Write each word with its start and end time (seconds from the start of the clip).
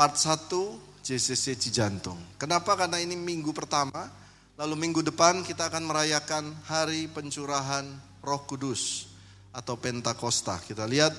Part 0.00 0.16
1 0.16 1.04
JCC 1.04 1.60
Cijantung. 1.60 2.16
Kenapa? 2.40 2.72
Karena 2.72 2.96
ini 2.96 3.20
minggu 3.20 3.52
pertama. 3.52 4.08
Lalu 4.56 4.72
minggu 4.80 5.04
depan 5.04 5.44
kita 5.44 5.68
akan 5.68 5.84
merayakan 5.84 6.56
hari 6.64 7.04
pencurahan 7.12 7.84
Roh 8.24 8.40
Kudus 8.48 9.12
atau 9.52 9.76
Pentakosta. 9.76 10.56
Kita 10.64 10.88
lihat 10.88 11.12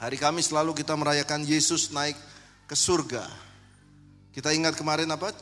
hari 0.00 0.16
Kamis 0.16 0.56
lalu 0.56 0.72
kita 0.72 0.96
merayakan 0.96 1.44
Yesus 1.44 1.92
naik 1.92 2.16
ke 2.64 2.72
surga. 2.72 3.28
Kita 4.32 4.56
ingat 4.56 4.72
kemarin 4.72 5.12
apa? 5.12 5.36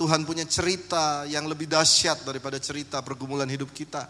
Tuhan 0.00 0.24
punya 0.24 0.48
cerita 0.48 1.28
yang 1.28 1.44
lebih 1.44 1.68
dahsyat 1.68 2.24
daripada 2.24 2.56
cerita 2.56 3.04
pergumulan 3.04 3.52
hidup 3.52 3.68
kita. 3.76 4.08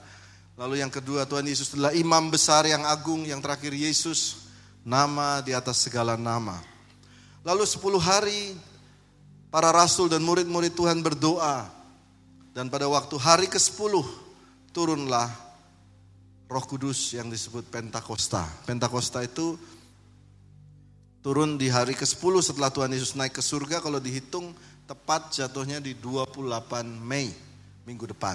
Lalu 0.55 0.87
yang 0.87 0.93
kedua 0.95 1.27
Tuhan 1.27 1.51
Yesus 1.51 1.75
adalah 1.75 1.99
imam 1.99 2.31
besar 2.31 2.63
yang 2.71 2.87
agung. 2.87 3.27
Yang 3.27 3.43
terakhir 3.43 3.75
Yesus 3.75 4.47
nama 4.87 5.43
di 5.43 5.51
atas 5.51 5.83
segala 5.83 6.15
nama. 6.15 6.79
Lalu 7.41 7.65
10 7.65 7.81
hari 8.01 8.53
para 9.49 9.73
rasul 9.73 10.13
dan 10.13 10.21
murid-murid 10.21 10.77
Tuhan 10.77 11.01
berdoa. 11.01 11.69
Dan 12.51 12.69
pada 12.69 12.91
waktu 12.91 13.17
hari 13.17 13.47
ke-10 13.47 13.95
turunlah 14.75 15.31
Roh 16.51 16.65
Kudus 16.67 17.15
yang 17.15 17.31
disebut 17.31 17.71
Pentakosta. 17.71 18.43
Pentakosta 18.67 19.23
itu 19.23 19.55
turun 21.23 21.55
di 21.55 21.71
hari 21.71 21.95
ke-10 21.95 22.35
setelah 22.43 22.75
Tuhan 22.75 22.91
Yesus 22.91 23.15
naik 23.15 23.39
ke 23.39 23.43
surga 23.43 23.79
kalau 23.79 24.03
dihitung 24.03 24.51
tepat 24.91 25.31
jatuhnya 25.31 25.79
di 25.79 25.95
28 25.95 26.43
Mei 27.07 27.31
minggu 27.87 28.11
depan. 28.11 28.35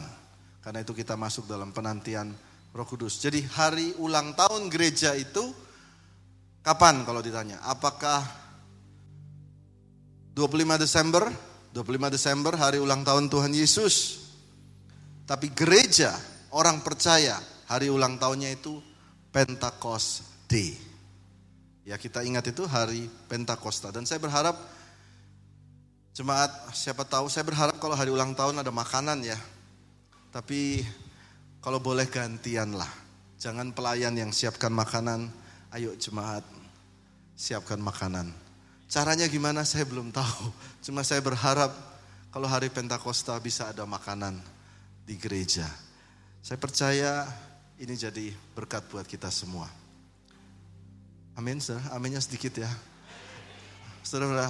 Karena 0.63 0.81
itu 0.81 0.95
kita 0.95 1.19
masuk 1.19 1.45
dalam 1.45 1.75
penantian 1.75 2.31
Roh 2.71 2.87
Kudus. 2.87 3.19
Jadi 3.19 3.43
hari 3.53 3.93
ulang 3.99 4.33
tahun 4.33 4.71
gereja 4.71 5.11
itu 5.13 5.51
kapan 6.63 7.03
kalau 7.03 7.19
ditanya? 7.19 7.59
Apakah 7.67 8.44
25 10.35 10.83
Desember, 10.83 11.31
25 11.71 12.11
Desember 12.11 12.53
hari 12.59 12.83
ulang 12.83 13.07
tahun 13.07 13.31
Tuhan 13.31 13.55
Yesus. 13.55 14.27
Tapi 15.23 15.55
gereja, 15.55 16.11
orang 16.51 16.83
percaya, 16.83 17.39
hari 17.71 17.87
ulang 17.87 18.19
tahunnya 18.19 18.59
itu 18.59 18.83
Pentecost 19.31 20.27
Day. 20.51 20.75
Ya 21.87 21.95
kita 21.95 22.19
ingat 22.27 22.51
itu 22.51 22.67
hari 22.67 23.07
Pentakosta. 23.31 23.95
Dan 23.95 24.03
saya 24.03 24.19
berharap 24.19 24.59
jemaat 26.11 26.51
siapa 26.75 27.07
tahu 27.07 27.31
saya 27.31 27.47
berharap 27.47 27.79
kalau 27.79 27.95
hari 27.95 28.11
ulang 28.11 28.35
tahun 28.35 28.59
ada 28.59 28.75
makanan 28.75 29.23
ya. 29.23 29.39
Tapi 30.35 30.83
kalau 31.63 31.79
boleh 31.79 32.11
gantian 32.11 32.75
lah. 32.75 32.89
Jangan 33.39 33.71
pelayan 33.71 34.19
yang 34.19 34.35
siapkan 34.35 34.73
makanan, 34.73 35.31
ayo 35.71 35.95
jemaat 35.95 36.43
siapkan 37.39 37.79
makanan. 37.79 38.44
Caranya 38.85 39.25
gimana 39.25 39.65
saya 39.65 39.85
belum 39.85 40.13
tahu. 40.13 40.53
Cuma 40.85 41.01
saya 41.01 41.21
berharap 41.21 41.73
kalau 42.29 42.45
hari 42.45 42.69
Pentakosta 42.69 43.33
bisa 43.41 43.71
ada 43.71 43.87
makanan 43.87 44.37
di 45.05 45.17
gereja. 45.17 45.65
Saya 46.45 46.61
percaya 46.61 47.25
ini 47.81 47.97
jadi 47.97 48.31
berkat 48.53 48.85
buat 48.91 49.07
kita 49.09 49.33
semua. 49.33 49.65
Amin, 51.35 51.59
saudara. 51.59 51.91
Aminnya 51.91 52.21
sedikit 52.23 52.55
ya. 52.55 52.69
Saudara, 54.05 54.47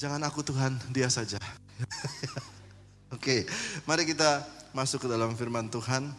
jangan 0.00 0.24
aku 0.26 0.42
Tuhan, 0.42 0.74
dia 0.90 1.06
saja. 1.06 1.38
Oke, 3.14 3.46
mari 3.86 4.02
kita 4.02 4.42
masuk 4.74 5.06
ke 5.06 5.08
dalam 5.12 5.36
firman 5.38 5.70
Tuhan. 5.70 6.10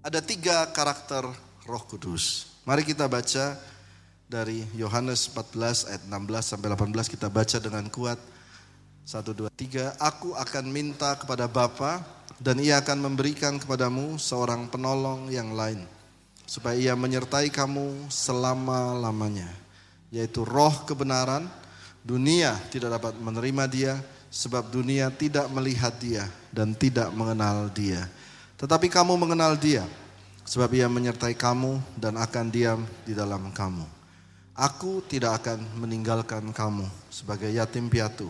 Ada 0.00 0.24
tiga 0.24 0.64
karakter 0.72 1.28
roh 1.68 1.84
kudus. 1.84 2.56
Mari 2.64 2.88
kita 2.88 3.04
baca 3.04 3.60
dari 4.30 4.62
Yohanes 4.78 5.26
14 5.34 5.90
ayat 5.90 6.02
16 6.06 6.54
sampai 6.54 6.70
18 6.70 7.10
kita 7.10 7.26
baca 7.26 7.58
dengan 7.58 7.84
kuat. 7.90 8.16
1 9.02 9.26
2 9.26 9.50
3 9.50 9.98
Aku 9.98 10.38
akan 10.38 10.64
minta 10.70 11.18
kepada 11.18 11.50
Bapa 11.50 11.98
dan 12.38 12.62
ia 12.62 12.78
akan 12.78 13.10
memberikan 13.10 13.58
kepadamu 13.58 14.22
seorang 14.22 14.70
penolong 14.70 15.26
yang 15.34 15.50
lain 15.50 15.82
supaya 16.46 16.78
ia 16.78 16.94
menyertai 16.94 17.50
kamu 17.50 18.06
selama-lamanya 18.06 19.50
yaitu 20.14 20.46
roh 20.46 20.86
kebenaran. 20.86 21.50
Dunia 22.00 22.56
tidak 22.72 22.96
dapat 22.96 23.18
menerima 23.18 23.64
dia 23.66 23.92
sebab 24.30 24.72
dunia 24.72 25.10
tidak 25.10 25.50
melihat 25.52 25.92
dia 25.98 26.24
dan 26.54 26.72
tidak 26.72 27.10
mengenal 27.12 27.66
dia. 27.68 28.06
Tetapi 28.56 28.88
kamu 28.88 29.20
mengenal 29.20 29.58
dia 29.58 29.84
sebab 30.46 30.70
ia 30.70 30.86
menyertai 30.86 31.34
kamu 31.34 31.82
dan 31.98 32.16
akan 32.16 32.46
diam 32.48 32.80
di 33.04 33.12
dalam 33.12 33.52
kamu 33.52 33.99
Aku 34.60 35.00
tidak 35.08 35.40
akan 35.40 35.80
meninggalkan 35.80 36.44
kamu 36.52 36.84
sebagai 37.08 37.48
yatim 37.48 37.88
piatu. 37.88 38.28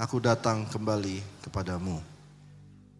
Aku 0.00 0.16
datang 0.16 0.64
kembali 0.64 1.44
kepadamu. 1.44 2.00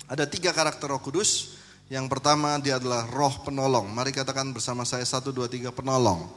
Ada 0.04 0.28
tiga 0.28 0.52
karakter 0.52 0.92
roh 0.92 1.00
kudus. 1.00 1.56
Yang 1.88 2.12
pertama 2.12 2.60
dia 2.60 2.76
adalah 2.76 3.08
roh 3.08 3.32
penolong. 3.40 3.88
Mari 3.88 4.12
katakan 4.12 4.52
bersama 4.52 4.84
saya 4.84 5.00
satu 5.08 5.32
dua 5.32 5.48
tiga 5.48 5.72
penolong. 5.72 6.28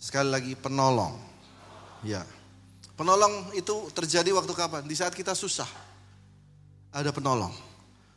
Sekali 0.00 0.32
lagi 0.32 0.56
penolong. 0.56 1.12
Ya. 2.00 2.24
Penolong 2.96 3.52
itu 3.52 3.92
terjadi 3.92 4.32
waktu 4.32 4.52
kapan? 4.56 4.88
Di 4.88 4.96
saat 4.96 5.12
kita 5.12 5.36
susah. 5.36 5.68
Ada 6.88 7.12
penolong. 7.12 7.52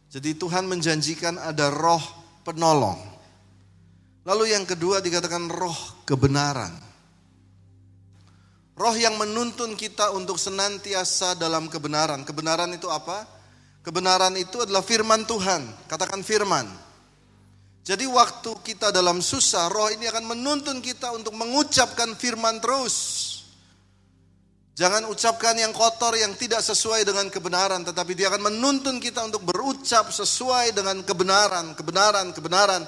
Jadi 0.08 0.32
Tuhan 0.40 0.64
menjanjikan 0.64 1.36
ada 1.44 1.68
roh 1.76 2.00
penolong. 2.48 3.17
Lalu 4.28 4.52
yang 4.52 4.68
kedua 4.68 5.00
dikatakan 5.00 5.48
roh 5.48 6.04
kebenaran. 6.04 6.76
Roh 8.76 8.96
yang 9.00 9.16
menuntun 9.16 9.80
kita 9.80 10.12
untuk 10.12 10.36
senantiasa 10.36 11.40
dalam 11.40 11.72
kebenaran. 11.72 12.28
Kebenaran 12.28 12.76
itu 12.76 12.92
apa? 12.92 13.24
Kebenaran 13.80 14.36
itu 14.36 14.68
adalah 14.68 14.84
firman 14.84 15.24
Tuhan. 15.24 15.64
Katakan 15.88 16.28
firman. 16.28 16.68
Jadi 17.88 18.04
waktu 18.04 18.52
kita 18.68 18.92
dalam 18.92 19.24
susah, 19.24 19.72
roh 19.72 19.88
ini 19.88 20.12
akan 20.12 20.28
menuntun 20.28 20.84
kita 20.84 21.16
untuk 21.16 21.32
mengucapkan 21.32 22.12
firman 22.20 22.60
terus. 22.60 23.24
Jangan 24.76 25.08
ucapkan 25.08 25.56
yang 25.56 25.72
kotor 25.72 26.14
yang 26.20 26.36
tidak 26.36 26.60
sesuai 26.62 27.08
dengan 27.08 27.32
kebenaran, 27.32 27.82
tetapi 27.82 28.12
dia 28.12 28.28
akan 28.28 28.52
menuntun 28.52 29.00
kita 29.00 29.24
untuk 29.24 29.48
berucap 29.48 30.12
sesuai 30.12 30.76
dengan 30.76 31.02
kebenaran, 31.02 31.74
kebenaran, 31.74 32.36
kebenaran 32.36 32.84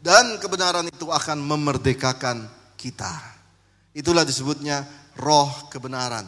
dan 0.00 0.40
kebenaran 0.40 0.88
itu 0.88 1.12
akan 1.12 1.38
memerdekakan 1.44 2.48
kita. 2.80 3.12
Itulah 3.92 4.24
disebutnya 4.24 4.84
roh 5.20 5.48
kebenaran. 5.68 6.24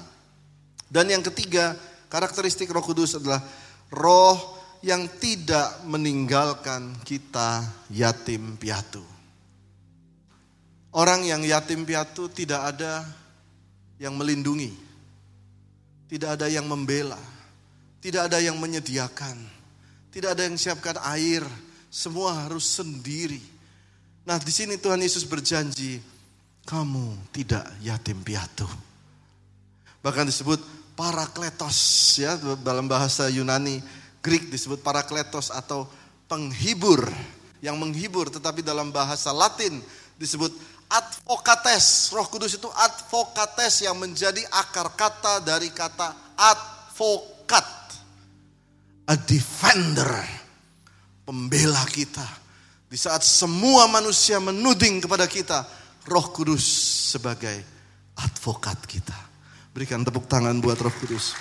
Dan 0.93 1.09
yang 1.09 1.25
ketiga, 1.25 1.73
karakteristik 2.13 2.69
Roh 2.69 2.85
Kudus 2.85 3.17
adalah 3.17 3.41
roh 3.89 4.37
yang 4.85 5.09
tidak 5.17 5.81
meninggalkan 5.89 7.01
kita 7.01 7.65
yatim 7.89 8.61
piatu. 8.61 9.01
Orang 10.93 11.25
yang 11.25 11.41
yatim 11.41 11.89
piatu 11.89 12.29
tidak 12.29 12.77
ada 12.77 13.01
yang 13.97 14.13
melindungi, 14.13 14.69
tidak 16.13 16.37
ada 16.37 16.53
yang 16.53 16.69
membela, 16.69 17.17
tidak 18.05 18.29
ada 18.29 18.37
yang 18.45 18.61
menyediakan, 18.61 19.41
tidak 20.13 20.37
ada 20.37 20.45
yang 20.45 20.61
siapkan 20.61 21.01
air, 21.17 21.41
semua 21.89 22.45
harus 22.45 22.69
sendiri. 22.69 23.52
Nah 24.23 24.39
di 24.39 24.53
sini 24.55 24.79
Tuhan 24.79 25.03
Yesus 25.03 25.27
berjanji, 25.27 25.99
kamu 26.63 27.35
tidak 27.35 27.67
yatim 27.83 28.23
piatu. 28.23 28.67
Bahkan 30.03 30.31
disebut 30.31 30.63
parakletos 30.95 31.79
ya 32.19 32.39
dalam 32.63 32.87
bahasa 32.87 33.27
Yunani 33.27 33.83
Greek 34.23 34.51
disebut 34.55 34.79
parakletos 34.87 35.51
atau 35.51 35.91
penghibur 36.31 37.03
yang 37.59 37.75
menghibur 37.79 38.31
tetapi 38.31 38.63
dalam 38.63 38.95
bahasa 38.95 39.35
Latin 39.35 39.83
disebut 40.15 40.55
advocates. 40.87 42.15
Roh 42.15 42.27
Kudus 42.31 42.55
itu 42.55 42.71
advocates 42.71 43.83
yang 43.83 43.99
menjadi 43.99 44.47
akar 44.55 44.95
kata 44.95 45.43
dari 45.43 45.75
kata 45.75 46.39
advokat. 46.39 47.67
A 49.11 49.19
defender. 49.19 50.43
Pembela 51.23 51.87
kita 51.87 52.42
di 52.93 53.01
saat 53.01 53.25
semua 53.25 53.89
manusia 53.89 54.37
menuding 54.37 55.01
kepada 55.01 55.25
kita, 55.25 55.65
Roh 56.05 56.29
Kudus 56.29 56.61
sebagai 57.17 57.65
advokat 58.21 58.77
kita. 58.85 59.17
Berikan 59.73 60.05
tepuk 60.05 60.29
tangan 60.29 60.61
buat 60.61 60.77
Roh 60.77 60.93
Kudus. 61.01 61.33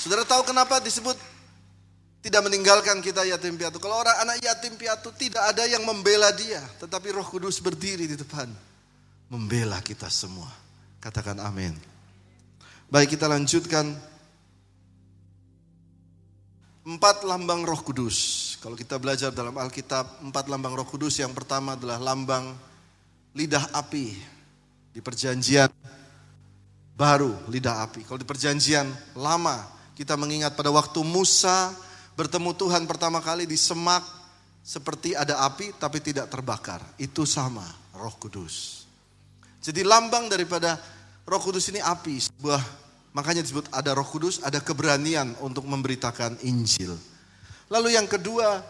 Saudara 0.00 0.24
tahu 0.24 0.48
kenapa 0.48 0.80
disebut 0.80 1.20
tidak 2.24 2.48
meninggalkan 2.48 3.04
kita 3.04 3.28
yatim 3.28 3.60
piatu? 3.60 3.76
Kalau 3.76 4.00
orang 4.00 4.24
anak 4.24 4.40
yatim 4.40 4.72
piatu 4.80 5.12
tidak 5.20 5.52
ada 5.52 5.68
yang 5.68 5.84
membela 5.84 6.32
dia, 6.32 6.64
tetapi 6.80 7.12
Roh 7.12 7.28
Kudus 7.28 7.60
berdiri 7.60 8.08
di 8.08 8.16
depan 8.16 8.48
membela 9.28 9.84
kita 9.84 10.08
semua. 10.08 10.48
Katakan 10.96 11.36
amin. 11.44 11.76
Baik 12.88 13.20
kita 13.20 13.28
lanjutkan 13.28 13.92
empat 16.84 17.24
lambang 17.24 17.64
Roh 17.64 17.80
Kudus. 17.80 18.54
Kalau 18.60 18.76
kita 18.76 19.00
belajar 19.00 19.32
dalam 19.32 19.56
Alkitab, 19.56 20.20
empat 20.20 20.44
lambang 20.52 20.76
Roh 20.76 20.84
Kudus 20.84 21.16
yang 21.16 21.32
pertama 21.32 21.74
adalah 21.74 21.96
lambang 21.96 22.52
lidah 23.32 23.72
api 23.72 24.14
di 24.92 25.00
perjanjian 25.00 25.72
baru 26.94 27.34
lidah 27.50 27.82
api. 27.88 28.06
Kalau 28.06 28.20
di 28.20 28.28
perjanjian 28.28 28.86
lama 29.16 29.64
kita 29.96 30.14
mengingat 30.14 30.54
pada 30.54 30.70
waktu 30.70 31.00
Musa 31.02 31.74
bertemu 32.14 32.54
Tuhan 32.54 32.86
pertama 32.86 33.18
kali 33.18 33.48
di 33.48 33.58
semak 33.58 34.04
seperti 34.62 35.16
ada 35.18 35.42
api 35.42 35.74
tapi 35.80 35.98
tidak 36.04 36.30
terbakar. 36.30 36.84
Itu 37.00 37.24
sama 37.24 37.64
Roh 37.96 38.14
Kudus. 38.20 38.86
Jadi 39.64 39.80
lambang 39.80 40.28
daripada 40.28 40.76
Roh 41.24 41.40
Kudus 41.40 41.72
ini 41.72 41.80
api, 41.80 42.20
sebuah 42.20 42.83
makanya 43.14 43.40
disebut 43.40 43.70
ada 43.70 43.94
Roh 43.94 44.04
Kudus, 44.04 44.42
ada 44.42 44.58
keberanian 44.58 45.38
untuk 45.40 45.64
memberitakan 45.64 46.42
Injil. 46.42 46.98
Lalu 47.70 47.96
yang 47.96 48.10
kedua, 48.10 48.60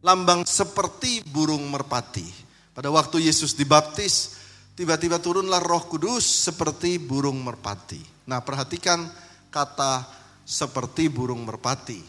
lambang 0.00 0.46
seperti 0.46 1.26
burung 1.26 1.66
merpati. 1.68 2.24
Pada 2.72 2.88
waktu 2.94 3.26
Yesus 3.26 3.58
dibaptis, 3.58 4.38
tiba-tiba 4.78 5.18
turunlah 5.18 5.58
Roh 5.58 5.84
Kudus 5.90 6.22
seperti 6.22 7.02
burung 7.02 7.42
merpati. 7.42 8.00
Nah, 8.30 8.38
perhatikan 8.38 9.10
kata 9.50 10.06
seperti 10.46 11.10
burung 11.10 11.42
merpati, 11.42 12.00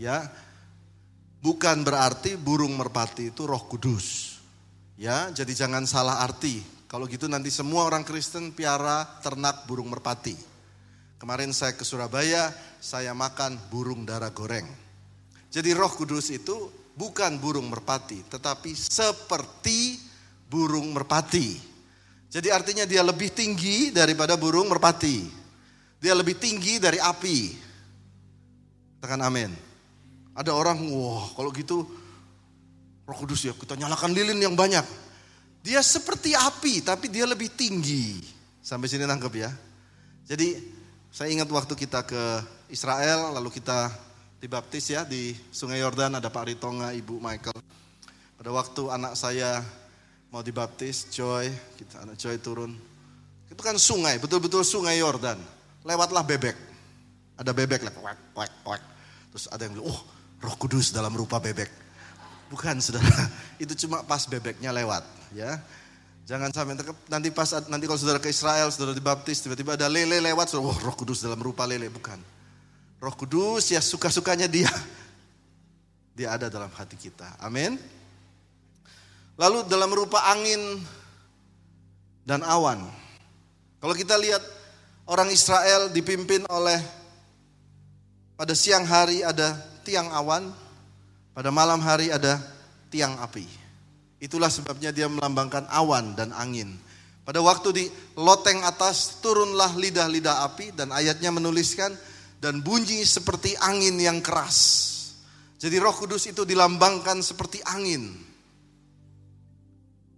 ya. 0.00 0.24
Bukan 1.44 1.84
berarti 1.84 2.40
burung 2.40 2.72
merpati 2.72 3.28
itu 3.28 3.44
Roh 3.44 3.68
Kudus. 3.68 4.40
Ya, 4.96 5.28
jadi 5.28 5.52
jangan 5.52 5.84
salah 5.84 6.24
arti. 6.24 6.73
Kalau 6.94 7.10
gitu 7.10 7.26
nanti 7.26 7.50
semua 7.50 7.90
orang 7.90 8.06
Kristen 8.06 8.54
piara 8.54 9.02
ternak 9.18 9.66
burung 9.66 9.90
merpati. 9.90 10.38
Kemarin 11.18 11.50
saya 11.50 11.74
ke 11.74 11.82
Surabaya, 11.82 12.54
saya 12.78 13.10
makan 13.10 13.58
burung 13.66 14.06
darah 14.06 14.30
goreng. 14.30 14.62
Jadi 15.50 15.74
roh 15.74 15.90
kudus 15.90 16.30
itu 16.30 16.54
bukan 16.94 17.42
burung 17.42 17.66
merpati, 17.66 18.22
tetapi 18.30 18.78
seperti 18.78 19.98
burung 20.46 20.94
merpati. 20.94 21.58
Jadi 22.30 22.54
artinya 22.54 22.86
dia 22.86 23.02
lebih 23.02 23.34
tinggi 23.34 23.90
daripada 23.90 24.38
burung 24.38 24.70
merpati. 24.70 25.26
Dia 25.98 26.14
lebih 26.14 26.38
tinggi 26.38 26.78
dari 26.78 27.02
api. 27.02 27.38
Tekan 29.02 29.18
amin. 29.18 29.50
Ada 30.38 30.54
orang, 30.54 30.78
wah 30.94 31.26
kalau 31.34 31.50
gitu 31.50 31.90
roh 33.02 33.18
kudus 33.18 33.42
ya 33.42 33.50
kita 33.50 33.74
nyalakan 33.74 34.14
lilin 34.14 34.38
yang 34.38 34.54
banyak. 34.54 35.02
Dia 35.64 35.80
seperti 35.80 36.36
api, 36.36 36.84
tapi 36.84 37.08
dia 37.08 37.24
lebih 37.24 37.48
tinggi. 37.48 38.20
Sampai 38.60 38.84
sini 38.84 39.08
nangkep 39.08 39.32
ya. 39.32 39.48
Jadi 40.28 40.60
saya 41.08 41.32
ingat 41.32 41.48
waktu 41.48 41.72
kita 41.72 42.04
ke 42.04 42.22
Israel, 42.68 43.32
lalu 43.32 43.48
kita 43.48 43.88
dibaptis 44.44 44.92
ya 44.92 45.08
di 45.08 45.32
Sungai 45.48 45.80
Yordan 45.80 46.20
ada 46.20 46.28
Pak 46.28 46.52
Ritonga, 46.52 46.92
Ibu 46.92 47.16
Michael. 47.16 47.56
Pada 48.36 48.50
waktu 48.52 48.82
anak 48.92 49.16
saya 49.16 49.64
mau 50.28 50.44
dibaptis, 50.44 51.08
Joy, 51.08 51.48
kita 51.80 52.04
anak 52.04 52.20
Joy 52.20 52.36
turun. 52.44 52.76
Itu 53.48 53.64
kan 53.64 53.80
sungai, 53.80 54.20
betul-betul 54.20 54.68
Sungai 54.68 55.00
Yordan. 55.00 55.40
Lewatlah 55.80 56.28
bebek. 56.28 56.60
Ada 57.40 57.56
bebek, 57.56 57.88
wak, 58.04 58.36
wak, 58.36 58.52
wak. 58.68 58.82
Terus 59.32 59.48
ada 59.48 59.64
yang 59.64 59.80
bilang, 59.80 59.88
oh 59.88 60.00
roh 60.44 60.54
kudus 60.60 60.92
dalam 60.92 61.16
rupa 61.16 61.40
bebek. 61.40 61.83
Bukan 62.52 62.78
saudara, 62.80 63.08
itu 63.62 63.72
cuma 63.86 64.04
pas 64.04 64.24
bebeknya 64.28 64.70
lewat 64.72 65.04
ya. 65.32 65.58
Jangan 66.24 66.48
sampai 66.56 66.80
nanti 67.12 67.28
pas 67.28 67.52
nanti 67.68 67.84
kalau 67.84 68.00
saudara 68.00 68.16
ke 68.16 68.32
Israel, 68.32 68.72
saudara 68.72 68.96
dibaptis, 68.96 69.44
tiba-tiba 69.44 69.76
ada 69.76 69.92
lele 69.92 70.24
lewat, 70.24 70.48
saudara, 70.48 70.72
oh, 70.72 70.78
Roh 70.80 70.96
Kudus 70.96 71.20
dalam 71.20 71.36
rupa 71.36 71.68
lele, 71.68 71.92
bukan. 71.92 72.16
Roh 72.96 73.12
Kudus 73.12 73.68
ya 73.68 73.84
suka-sukanya 73.84 74.48
dia. 74.48 74.72
Dia 76.16 76.32
ada 76.32 76.46
dalam 76.48 76.70
hati 76.72 76.96
kita. 76.96 77.26
Amin. 77.42 77.76
Lalu 79.34 79.66
dalam 79.66 79.90
rupa 79.90 80.22
angin 80.30 80.78
dan 82.24 82.40
awan. 82.46 82.86
Kalau 83.82 83.92
kita 83.92 84.16
lihat 84.16 84.40
orang 85.04 85.28
Israel 85.28 85.92
dipimpin 85.92 86.46
oleh 86.48 86.80
pada 88.38 88.54
siang 88.56 88.86
hari 88.86 89.20
ada 89.20 89.58
tiang 89.84 90.08
awan, 90.08 90.54
pada 91.34 91.50
malam 91.50 91.82
hari 91.82 92.14
ada 92.14 92.38
tiang 92.94 93.18
api. 93.18 93.44
Itulah 94.22 94.48
sebabnya 94.48 94.94
dia 94.94 95.10
melambangkan 95.10 95.66
awan 95.68 96.14
dan 96.14 96.30
angin. 96.32 96.78
Pada 97.26 97.42
waktu 97.42 97.68
di 97.74 97.84
loteng 98.14 98.62
atas 98.62 99.18
turunlah 99.18 99.74
lidah-lidah 99.74 100.46
api 100.46 100.72
dan 100.78 100.94
ayatnya 100.94 101.34
menuliskan 101.34 101.92
dan 102.38 102.62
bunyi 102.62 103.02
seperti 103.02 103.58
angin 103.58 103.98
yang 103.98 104.22
keras. 104.22 104.80
Jadi 105.58 105.80
Roh 105.80 105.96
Kudus 105.96 106.28
itu 106.28 106.44
dilambangkan 106.44 107.24
seperti 107.24 107.64
angin. 107.64 108.12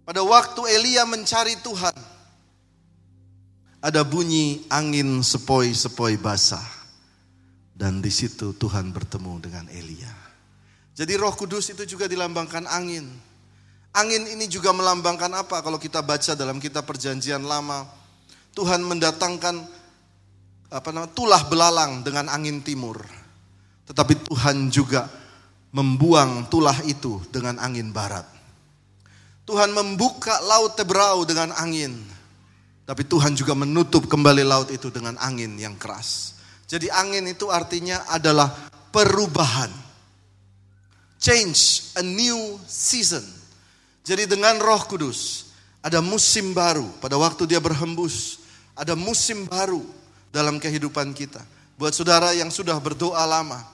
Pada 0.03 0.23
waktu 0.23 0.59
Elia 0.71 1.03
mencari 1.03 1.55
Tuhan, 1.63 1.95
ada 3.79 4.01
bunyi 4.03 4.67
angin 4.67 5.23
sepoi-sepoi 5.23 6.19
basah. 6.19 6.63
Dan 7.71 8.03
di 8.03 8.11
situ 8.11 8.57
Tuhan 8.57 8.91
bertemu 8.91 9.33
dengan 9.39 9.65
Elia. 9.71 10.26
Jadi 10.97 11.13
Roh 11.13 11.37
Kudus 11.37 11.69
itu 11.69 11.85
juga 11.85 12.09
dilambangkan 12.09 12.65
angin. 12.65 13.05
Angin 13.93 14.25
ini 14.25 14.49
juga 14.49 14.73
melambangkan 14.73 15.29
apa 15.29 15.61
kalau 15.61 15.77
kita 15.77 16.01
baca 16.01 16.33
dalam 16.33 16.57
kitab 16.57 16.89
perjanjian 16.89 17.45
lama. 17.45 17.85
Tuhan 18.57 18.81
mendatangkan 18.81 19.61
apa 20.73 20.89
namanya 20.89 21.13
tulah 21.13 21.45
belalang 21.45 22.01
dengan 22.01 22.25
angin 22.33 22.65
timur. 22.65 22.97
Tetapi 23.85 24.25
Tuhan 24.25 24.73
juga 24.73 25.05
membuang 25.69 26.49
tulah 26.49 26.81
itu 26.89 27.21
dengan 27.29 27.61
angin 27.61 27.93
barat. 27.93 28.25
Tuhan 29.47 29.71
membuka 29.71 30.41
laut 30.43 30.73
Tebrau 30.75 31.23
dengan 31.23 31.53
angin. 31.55 31.93
Tapi 32.89 33.05
Tuhan 33.05 33.37
juga 33.37 33.53
menutup 33.53 34.09
kembali 34.09 34.43
laut 34.43 34.73
itu 34.73 34.89
dengan 34.89 35.13
angin 35.21 35.55
yang 35.61 35.77
keras. 35.77 36.35
Jadi 36.67 36.89
angin 36.89 37.29
itu 37.29 37.47
artinya 37.47 38.03
adalah 38.11 38.49
perubahan. 38.91 39.86
Change, 41.17 41.93
a 41.97 42.03
new 42.05 42.61
season. 42.69 43.25
Jadi 44.05 44.29
dengan 44.29 44.55
roh 44.61 44.79
kudus 44.87 45.51
ada 45.81 45.99
musim 45.99 46.55
baru 46.55 46.87
pada 47.01 47.17
waktu 47.17 47.49
dia 47.49 47.59
berhembus. 47.59 48.43
Ada 48.77 48.93
musim 48.93 49.49
baru 49.49 49.81
dalam 50.29 50.61
kehidupan 50.61 51.11
kita. 51.17 51.41
Buat 51.77 51.97
saudara 51.97 52.29
yang 52.37 52.53
sudah 52.53 52.77
berdoa 52.77 53.25
lama. 53.25 53.65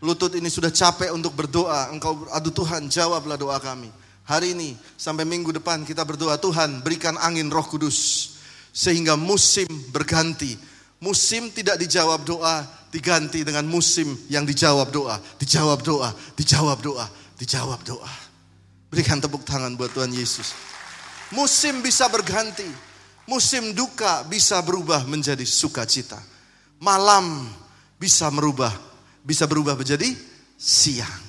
Lutut 0.00 0.32
ini 0.38 0.46
sudah 0.48 0.70
capek 0.70 1.12
untuk 1.12 1.34
berdoa. 1.34 1.90
Engkau, 1.92 2.24
aduh 2.30 2.54
Tuhan 2.54 2.86
jawablah 2.88 3.36
doa 3.36 3.58
kami. 3.58 3.90
Hari 4.24 4.54
ini 4.54 4.78
sampai 4.94 5.26
minggu 5.26 5.50
depan 5.50 5.82
kita 5.82 6.06
berdoa 6.06 6.38
Tuhan 6.38 6.80
berikan 6.86 7.18
angin 7.18 7.50
roh 7.50 7.66
kudus. 7.66 8.32
Sehingga 8.70 9.18
musim 9.18 9.66
berganti. 9.90 10.54
Musim 11.00 11.48
tidak 11.48 11.80
dijawab 11.80 12.28
doa, 12.28 12.68
diganti 12.92 13.40
dengan 13.40 13.64
musim 13.64 14.12
yang 14.28 14.44
dijawab 14.44 14.92
doa. 14.92 15.16
Dijawab 15.40 15.80
doa, 15.80 16.12
dijawab 16.36 16.78
doa, 16.84 17.06
dijawab 17.40 17.80
doa. 17.88 18.12
Berikan 18.92 19.16
tepuk 19.16 19.40
tangan 19.48 19.72
buat 19.80 19.96
Tuhan 19.96 20.12
Yesus. 20.12 20.52
Musim 21.32 21.80
bisa 21.80 22.04
berganti. 22.12 22.68
Musim 23.24 23.72
duka 23.72 24.26
bisa 24.28 24.60
berubah 24.60 25.06
menjadi 25.06 25.46
sukacita. 25.46 26.18
Malam 26.82 27.48
bisa 27.96 28.28
merubah, 28.28 28.74
bisa 29.22 29.46
berubah 29.46 29.78
menjadi 29.78 30.12
siang. 30.58 31.22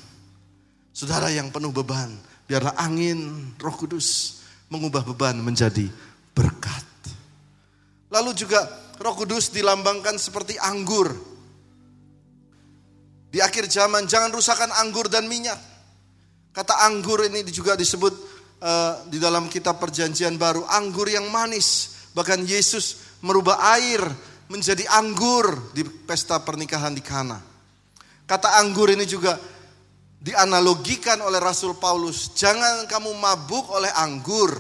Saudara 0.92 1.32
yang 1.32 1.54
penuh 1.54 1.72
beban, 1.72 2.12
biarlah 2.50 2.76
angin 2.76 3.54
Roh 3.56 3.76
Kudus 3.78 4.42
mengubah 4.68 5.08
beban 5.08 5.40
menjadi 5.40 5.88
berkat. 6.36 6.84
Lalu 8.12 8.36
juga 8.36 8.68
Roh 9.02 9.18
Kudus 9.18 9.50
dilambangkan 9.50 10.22
seperti 10.22 10.62
anggur. 10.62 11.10
Di 13.34 13.42
akhir 13.42 13.66
zaman 13.66 14.06
jangan 14.06 14.30
rusakkan 14.30 14.70
anggur 14.78 15.10
dan 15.10 15.26
minyak. 15.26 15.58
Kata 16.54 16.86
anggur 16.86 17.26
ini 17.26 17.42
juga 17.50 17.74
disebut 17.74 18.14
uh, 18.62 19.10
di 19.10 19.18
dalam 19.18 19.50
kitab 19.50 19.82
perjanjian 19.82 20.38
baru, 20.38 20.62
anggur 20.70 21.10
yang 21.10 21.26
manis. 21.34 21.98
Bahkan 22.14 22.46
Yesus 22.46 23.18
merubah 23.26 23.58
air 23.74 24.06
menjadi 24.52 24.86
anggur 24.94 25.74
di 25.74 25.82
pesta 25.82 26.38
pernikahan 26.44 26.94
di 26.94 27.02
Kana. 27.02 27.40
Kata 28.28 28.60
anggur 28.62 28.92
ini 28.94 29.08
juga 29.10 29.34
dianalogikan 30.22 31.24
oleh 31.26 31.42
Rasul 31.42 31.74
Paulus, 31.82 32.38
jangan 32.38 32.86
kamu 32.86 33.18
mabuk 33.18 33.74
oleh 33.74 33.90
anggur, 33.90 34.54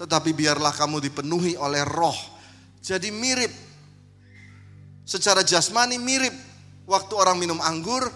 tetapi 0.00 0.32
biarlah 0.32 0.72
kamu 0.72 1.02
dipenuhi 1.04 1.60
oleh 1.60 1.84
roh. 1.84 2.39
Jadi 2.80 3.12
mirip, 3.12 3.52
secara 5.04 5.44
jasmani 5.44 6.00
mirip 6.00 6.32
waktu 6.88 7.12
orang 7.12 7.36
minum 7.36 7.60
anggur 7.60 8.08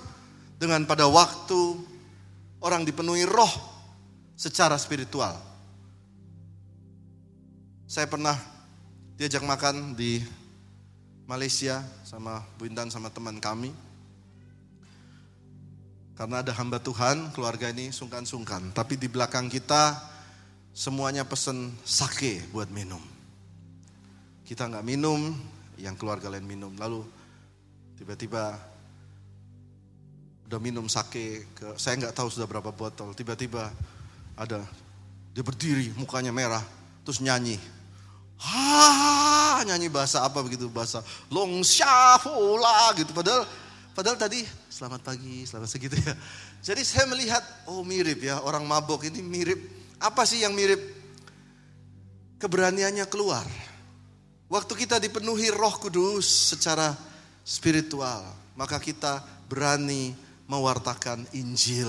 dengan 0.57 0.89
pada 0.89 1.05
waktu 1.05 1.77
orang 2.65 2.89
dipenuhi 2.89 3.29
roh 3.29 3.51
secara 4.35 4.81
spiritual. 4.81 5.37
Saya 7.85 8.09
pernah 8.09 8.35
diajak 9.21 9.45
makan 9.45 9.95
di 9.95 10.19
Malaysia 11.29 11.85
sama 12.03 12.43
Bu 12.57 12.67
Intan 12.67 12.89
sama 12.89 13.13
teman 13.13 13.39
kami. 13.39 13.71
Karena 16.15 16.47
ada 16.47 16.55
hamba 16.55 16.79
Tuhan, 16.79 17.35
keluarga 17.35 17.75
ini 17.75 17.91
sungkan-sungkan. 17.91 18.71
Tapi 18.71 18.95
di 18.95 19.11
belakang 19.11 19.51
kita 19.51 19.99
semuanya 20.71 21.27
pesen 21.27 21.75
sake 21.83 22.55
buat 22.55 22.71
minum. 22.71 23.14
Kita 24.45 24.69
nggak 24.69 24.85
minum, 24.85 25.33
yang 25.81 25.97
keluarga 25.99 26.31
lain 26.31 26.47
minum. 26.47 26.71
Lalu 26.77 27.03
tiba-tiba 27.97 28.61
udah 30.45 30.61
minum 30.61 30.87
sake, 30.87 31.49
ke, 31.57 31.67
saya 31.81 31.97
nggak 31.99 32.15
tahu 32.15 32.29
sudah 32.29 32.47
berapa 32.47 32.71
botol. 32.71 33.17
Tiba-tiba 33.17 33.73
ada 34.37 34.63
dia 35.35 35.43
berdiri, 35.43 35.91
mukanya 35.97 36.31
merah, 36.31 36.63
terus 37.03 37.19
nyanyi. 37.19 37.59
Ha, 38.45 39.63
nyanyi 39.65 39.89
bahasa 39.89 40.21
apa 40.27 40.43
begitu 40.45 40.69
bahasa 40.69 41.01
long 41.33 41.65
hula 42.29 42.93
gitu. 42.99 43.11
Padahal 43.17 43.49
padahal 43.95 44.19
tadi 44.21 44.45
selamat 44.69 45.01
pagi, 45.01 45.49
selamat 45.49 45.69
segitu 45.71 45.97
ya. 45.97 46.13
Jadi 46.61 46.83
saya 46.85 47.09
melihat 47.09 47.41
oh 47.71 47.81
mirip 47.81 48.21
ya 48.21 48.45
orang 48.45 48.67
mabok 48.69 49.09
ini 49.09 49.25
mirip. 49.25 49.59
Apa 50.03 50.29
sih 50.29 50.45
yang 50.45 50.53
mirip? 50.53 50.83
Keberaniannya 52.37 53.09
keluar. 53.09 53.47
Waktu 54.49 54.73
kita 54.77 55.01
dipenuhi 55.01 55.49
Roh 55.49 55.75
Kudus 55.81 56.53
secara 56.53 56.93
spiritual, 57.45 58.25
maka 58.55 58.77
kita 58.77 59.25
berani 59.49 60.13
mewartakan 60.45 61.25
Injil, 61.33 61.89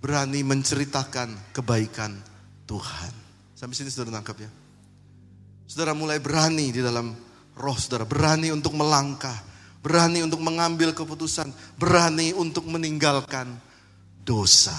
berani 0.00 0.40
menceritakan 0.40 1.52
kebaikan 1.52 2.16
Tuhan. 2.64 3.12
Sampai 3.52 3.76
sini 3.76 3.92
saudara 3.92 4.18
nangkap 4.18 4.40
ya. 4.40 4.50
Saudara 5.68 5.92
mulai 5.96 6.20
berani 6.20 6.68
di 6.72 6.80
dalam 6.84 7.14
roh 7.56 7.76
saudara. 7.78 8.04
Berani 8.04 8.52
untuk 8.52 8.76
melangkah. 8.76 9.36
Berani 9.80 10.20
untuk 10.24 10.42
mengambil 10.42 10.92
keputusan. 10.92 11.48
Berani 11.78 12.36
untuk 12.36 12.68
meninggalkan 12.68 13.52
dosa. 14.20 14.76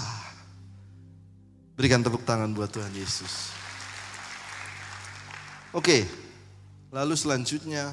Berikan 1.73 2.05
tepuk 2.05 2.21
tangan 2.27 2.53
buat 2.53 2.69
Tuhan 2.69 2.93
Yesus. 2.93 3.49
Oke, 5.73 6.05
lalu 6.93 7.17
selanjutnya. 7.17 7.89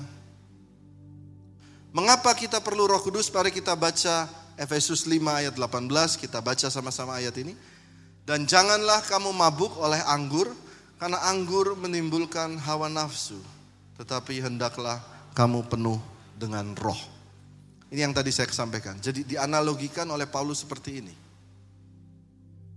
Mengapa 1.90 2.36
kita 2.36 2.60
perlu 2.60 2.86
roh 2.86 3.00
kudus? 3.00 3.32
Mari 3.32 3.50
kita 3.50 3.74
baca 3.74 4.28
Efesus 4.54 5.08
5 5.08 5.16
ayat 5.40 5.56
18. 5.56 6.20
Kita 6.20 6.38
baca 6.44 6.68
sama-sama 6.68 7.16
ayat 7.18 7.34
ini. 7.40 7.56
Dan 8.22 8.46
janganlah 8.46 9.02
kamu 9.08 9.32
mabuk 9.34 9.74
oleh 9.80 9.98
anggur, 10.06 10.46
karena 11.00 11.18
anggur 11.26 11.74
menimbulkan 11.74 12.60
hawa 12.62 12.86
nafsu. 12.86 13.40
Tetapi 13.98 14.44
hendaklah 14.44 15.02
kamu 15.34 15.66
penuh 15.66 15.98
dengan 16.36 16.76
roh. 16.78 17.00
Ini 17.90 18.06
yang 18.06 18.14
tadi 18.14 18.30
saya 18.30 18.46
sampaikan. 18.54 19.02
Jadi 19.02 19.26
dianalogikan 19.26 20.06
oleh 20.14 20.30
Paulus 20.30 20.62
seperti 20.62 21.02
ini. 21.02 21.14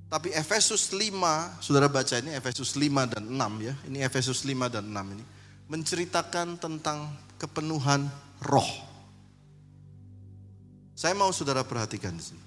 Tapi 0.09 0.33
Efesus 0.33 0.89
5, 0.89 1.61
saudara 1.61 1.85
baca 1.85 2.17
ini 2.17 2.33
Efesus 2.33 2.73
5 2.73 3.13
dan 3.13 3.29
6 3.29 3.61
ya. 3.61 3.73
Ini 3.85 4.01
Efesus 4.09 4.41
5 4.41 4.73
dan 4.73 4.89
6 4.89 5.13
ini. 5.13 5.25
Menceritakan 5.67 6.59
tentang 6.59 7.11
kepenuhan 7.39 8.07
roh. 8.43 8.69
Saya 10.93 11.17
mau 11.17 11.33
saudara 11.35 11.65
perhatikan 11.65 12.15
di 12.15 12.23
sini. 12.23 12.45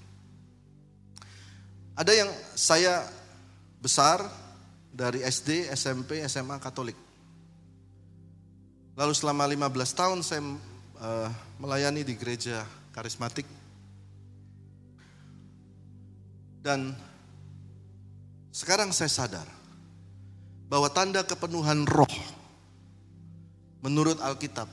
Ada 1.96 2.12
yang 2.12 2.30
saya 2.52 3.08
besar 3.80 4.20
dari 4.92 5.24
SD, 5.24 5.68
SMP, 5.72 6.20
SMA 6.28 6.56
Katolik. 6.60 6.96
Lalu 8.96 9.12
selama 9.12 9.44
15 9.44 9.92
tahun 9.92 10.18
saya 10.24 10.40
uh, 10.40 11.28
melayani 11.60 12.00
di 12.00 12.16
gereja 12.16 12.64
karismatik. 12.96 13.44
Dan 16.64 16.96
sekarang 18.50 18.90
saya 18.90 19.12
sadar 19.12 19.48
bahwa 20.66 20.88
tanda 20.88 21.22
kepenuhan 21.22 21.84
roh 21.84 22.10
menurut 23.86 24.18
Alkitab 24.18 24.66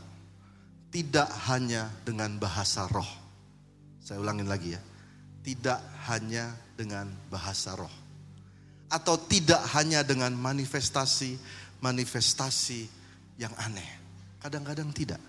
tidak 0.89 1.29
hanya 1.45 1.93
dengan 2.01 2.41
bahasa 2.41 2.89
roh. 2.89 3.05
Saya 4.01 4.17
ulangin 4.17 4.49
lagi 4.49 4.73
ya. 4.73 4.81
Tidak 5.45 6.09
hanya 6.09 6.57
dengan 6.73 7.05
bahasa 7.29 7.77
roh. 7.77 7.93
Atau 8.89 9.21
tidak 9.29 9.61
hanya 9.77 10.01
dengan 10.01 10.33
manifestasi-manifestasi 10.33 12.89
yang 13.37 13.53
aneh. 13.61 13.85
Kadang-kadang 14.41 14.89
tidak. 14.89 15.21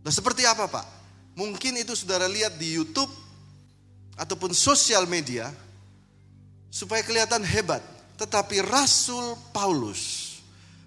Nah 0.00 0.12
seperti 0.12 0.48
apa 0.48 0.64
Pak? 0.64 0.88
Mungkin 1.36 1.76
itu 1.76 1.92
saudara 1.92 2.24
lihat 2.24 2.56
di 2.56 2.80
Youtube 2.80 3.12
ataupun 4.16 4.56
sosial 4.56 5.04
media 5.04 5.52
supaya 6.72 7.04
kelihatan 7.04 7.44
hebat. 7.44 7.84
Tetapi 8.16 8.64
Rasul 8.64 9.36
Paulus 9.52 10.25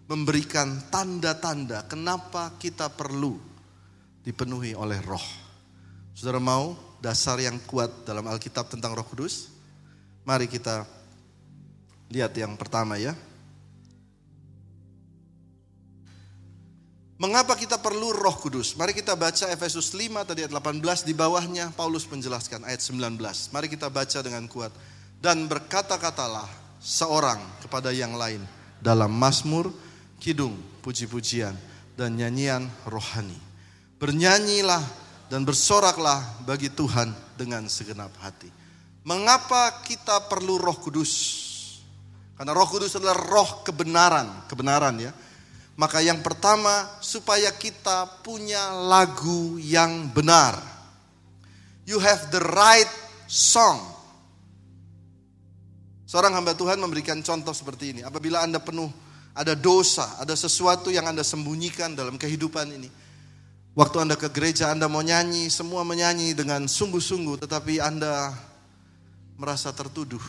memberikan 0.10 0.90
tanda-tanda 0.90 1.86
kenapa 1.86 2.58
kita 2.58 2.90
perlu 2.90 3.38
dipenuhi 4.26 4.74
oleh 4.74 4.98
roh. 5.06 5.22
Saudara 6.18 6.42
mau 6.42 6.98
dasar 6.98 7.38
yang 7.38 7.62
kuat 7.64 8.10
dalam 8.10 8.26
Alkitab 8.26 8.74
tentang 8.74 8.98
roh 8.98 9.06
kudus? 9.06 9.54
Mari 10.26 10.50
kita 10.50 10.84
lihat 12.10 12.34
yang 12.34 12.58
pertama 12.58 12.98
ya. 12.98 13.14
Mengapa 17.20 17.54
kita 17.54 17.78
perlu 17.78 18.16
roh 18.16 18.34
kudus? 18.40 18.74
Mari 18.80 18.96
kita 18.96 19.14
baca 19.14 19.52
Efesus 19.52 19.92
5 19.92 20.24
tadi 20.24 20.42
ayat 20.48 20.56
18 20.56 21.04
di 21.06 21.14
bawahnya 21.14 21.70
Paulus 21.76 22.08
menjelaskan 22.08 22.66
ayat 22.66 22.82
19. 22.82 23.20
Mari 23.52 23.68
kita 23.70 23.92
baca 23.92 24.20
dengan 24.26 24.48
kuat. 24.50 24.72
Dan 25.20 25.52
berkata-katalah 25.52 26.48
seorang 26.80 27.44
kepada 27.60 27.92
yang 27.92 28.16
lain 28.16 28.40
dalam 28.80 29.12
Mazmur, 29.12 29.68
kidung, 30.20 30.54
puji-pujian 30.84 31.56
dan 31.96 32.14
nyanyian 32.20 32.68
rohani. 32.86 33.36
Bernyanyilah 34.00 34.84
dan 35.28 35.44
bersoraklah 35.44 36.44
bagi 36.48 36.72
Tuhan 36.72 37.12
dengan 37.36 37.68
segenap 37.68 38.12
hati. 38.24 38.48
Mengapa 39.04 39.84
kita 39.84 40.28
perlu 40.28 40.60
Roh 40.60 40.76
Kudus? 40.80 41.12
Karena 42.40 42.56
Roh 42.56 42.68
Kudus 42.68 42.96
adalah 42.96 43.20
roh 43.20 43.64
kebenaran, 43.64 44.48
kebenaran 44.48 44.96
ya. 45.00 45.12
Maka 45.80 46.04
yang 46.04 46.20
pertama 46.20 46.88
supaya 47.00 47.52
kita 47.56 48.20
punya 48.24 48.76
lagu 48.76 49.56
yang 49.60 50.12
benar. 50.12 50.60
You 51.88 52.00
have 52.04 52.28
the 52.32 52.44
right 52.44 52.92
song. 53.28 53.80
Seorang 56.04 56.36
hamba 56.36 56.56
Tuhan 56.56 56.80
memberikan 56.80 57.20
contoh 57.24 57.56
seperti 57.56 57.96
ini. 57.96 58.02
Apabila 58.04 58.44
Anda 58.44 58.60
penuh 58.60 58.92
ada 59.40 59.56
dosa, 59.56 60.20
ada 60.20 60.36
sesuatu 60.36 60.92
yang 60.92 61.08
Anda 61.08 61.24
sembunyikan 61.24 61.96
dalam 61.96 62.20
kehidupan 62.20 62.76
ini. 62.76 62.92
Waktu 63.72 64.04
Anda 64.04 64.20
ke 64.20 64.28
gereja, 64.28 64.68
Anda 64.76 64.92
mau 64.92 65.00
nyanyi, 65.00 65.48
semua 65.48 65.88
menyanyi 65.88 66.36
dengan 66.36 66.68
sungguh-sungguh, 66.68 67.40
tetapi 67.48 67.80
Anda 67.80 68.36
merasa 69.40 69.72
tertuduh. 69.72 70.20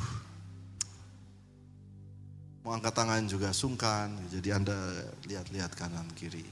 Mau 2.62 2.70
angkat 2.70 2.94
tangan 2.94 3.26
juga 3.26 3.50
sungkan, 3.50 4.14
jadi 4.30 4.62
Anda 4.62 4.78
lihat-lihat 5.26 5.74
kanan 5.74 6.06
kiri. 6.14 6.46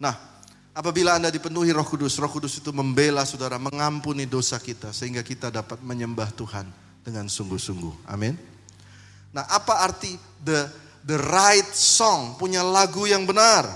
Nah, 0.00 0.16
apabila 0.72 1.20
Anda 1.20 1.28
dipenuhi 1.28 1.68
Roh 1.76 1.84
Kudus, 1.84 2.16
Roh 2.16 2.32
Kudus 2.32 2.56
itu 2.56 2.72
membela 2.72 3.28
saudara, 3.28 3.60
mengampuni 3.60 4.24
dosa 4.24 4.56
kita 4.56 4.96
sehingga 4.96 5.20
kita 5.20 5.52
dapat 5.52 5.84
menyembah 5.84 6.32
Tuhan 6.32 6.64
dengan 7.04 7.28
sungguh-sungguh. 7.28 8.08
Amin. 8.08 8.40
Nah, 9.36 9.44
apa 9.52 9.84
arti 9.84 10.16
the 10.40 10.84
the 11.04 11.20
right 11.20 11.68
song, 11.76 12.40
punya 12.40 12.64
lagu 12.64 13.04
yang 13.04 13.28
benar? 13.28 13.68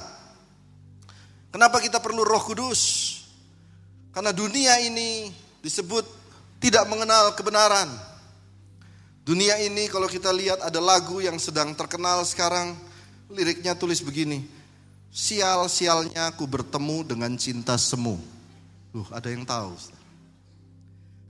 Kenapa 1.52 1.80
kita 1.80 2.00
perlu 2.00 2.24
Roh 2.24 2.40
Kudus? 2.44 3.14
Karena 4.12 4.32
dunia 4.32 4.80
ini 4.80 5.32
disebut 5.60 6.04
tidak 6.58 6.88
mengenal 6.88 7.32
kebenaran. 7.36 7.88
Dunia 9.22 9.60
ini 9.60 9.86
kalau 9.92 10.08
kita 10.08 10.32
lihat 10.32 10.64
ada 10.64 10.80
lagu 10.80 11.20
yang 11.20 11.36
sedang 11.36 11.76
terkenal 11.76 12.24
sekarang, 12.24 12.72
liriknya 13.28 13.76
tulis 13.76 14.00
begini. 14.00 14.40
Sial-sialnya 15.12 16.32
aku 16.32 16.48
bertemu 16.48 17.04
dengan 17.04 17.32
cinta 17.36 17.76
semu. 17.76 18.16
Uh, 18.92 19.08
ada 19.12 19.28
yang 19.28 19.44
tahu. 19.44 19.76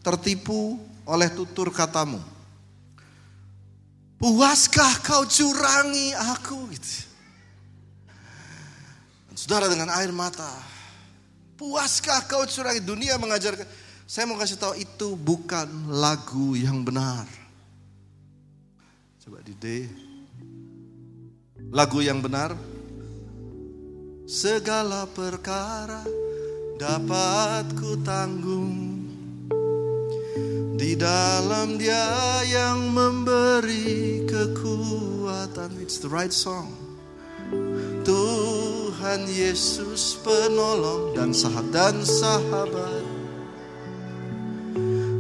Tertipu 0.03 0.79
oleh 1.03 1.27
tutur 1.35 1.75
katamu. 1.75 2.23
Puaskah 4.19 4.99
kau 5.07 5.23
curangi 5.23 6.11
aku? 6.15 6.75
Gitu. 6.75 7.07
saudara 9.39 9.71
dengan 9.71 9.95
air 9.95 10.11
mata. 10.11 10.51
Puaskah 11.55 12.27
kau 12.27 12.43
curangi? 12.43 12.83
Dunia 12.83 13.15
mengajarkan 13.15 13.67
saya 14.09 14.25
mau 14.25 14.41
kasih 14.41 14.57
tahu 14.57 14.75
itu 14.75 15.15
bukan 15.21 15.69
lagu 15.93 16.57
yang 16.57 16.81
benar. 16.81 17.29
Coba 19.21 19.45
di 19.45 19.53
D. 19.53 19.85
Lagu 21.69 22.01
yang 22.01 22.25
benar. 22.25 22.57
Segala 24.25 25.05
perkara 25.05 26.03
dapat 26.81 27.69
ku 27.77 28.01
tanggung 28.01 28.98
Di 30.79 30.95
dalam 30.95 31.75
dia 31.75 32.39
yang 32.47 32.95
memberi 32.95 34.23
kekuatan. 34.31 35.75
It's 35.83 35.99
the 35.99 36.07
right 36.07 36.31
song. 36.31 36.71
Tuhan 38.07 39.27
Yesus 39.27 40.23
penolong 40.23 41.19
dan 41.19 41.35
sahabat 41.35 41.75
dan 41.75 41.97
sahabat 42.07 43.03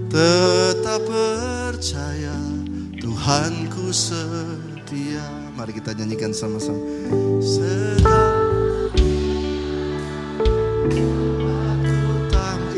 tetap 0.07 1.03
percaya 1.03 2.39
Tuhanku 3.03 3.91
setia. 3.91 5.27
Mari 5.59 5.75
kita 5.75 5.91
nyanyikan 5.91 6.31
sama-sama. 6.31 6.79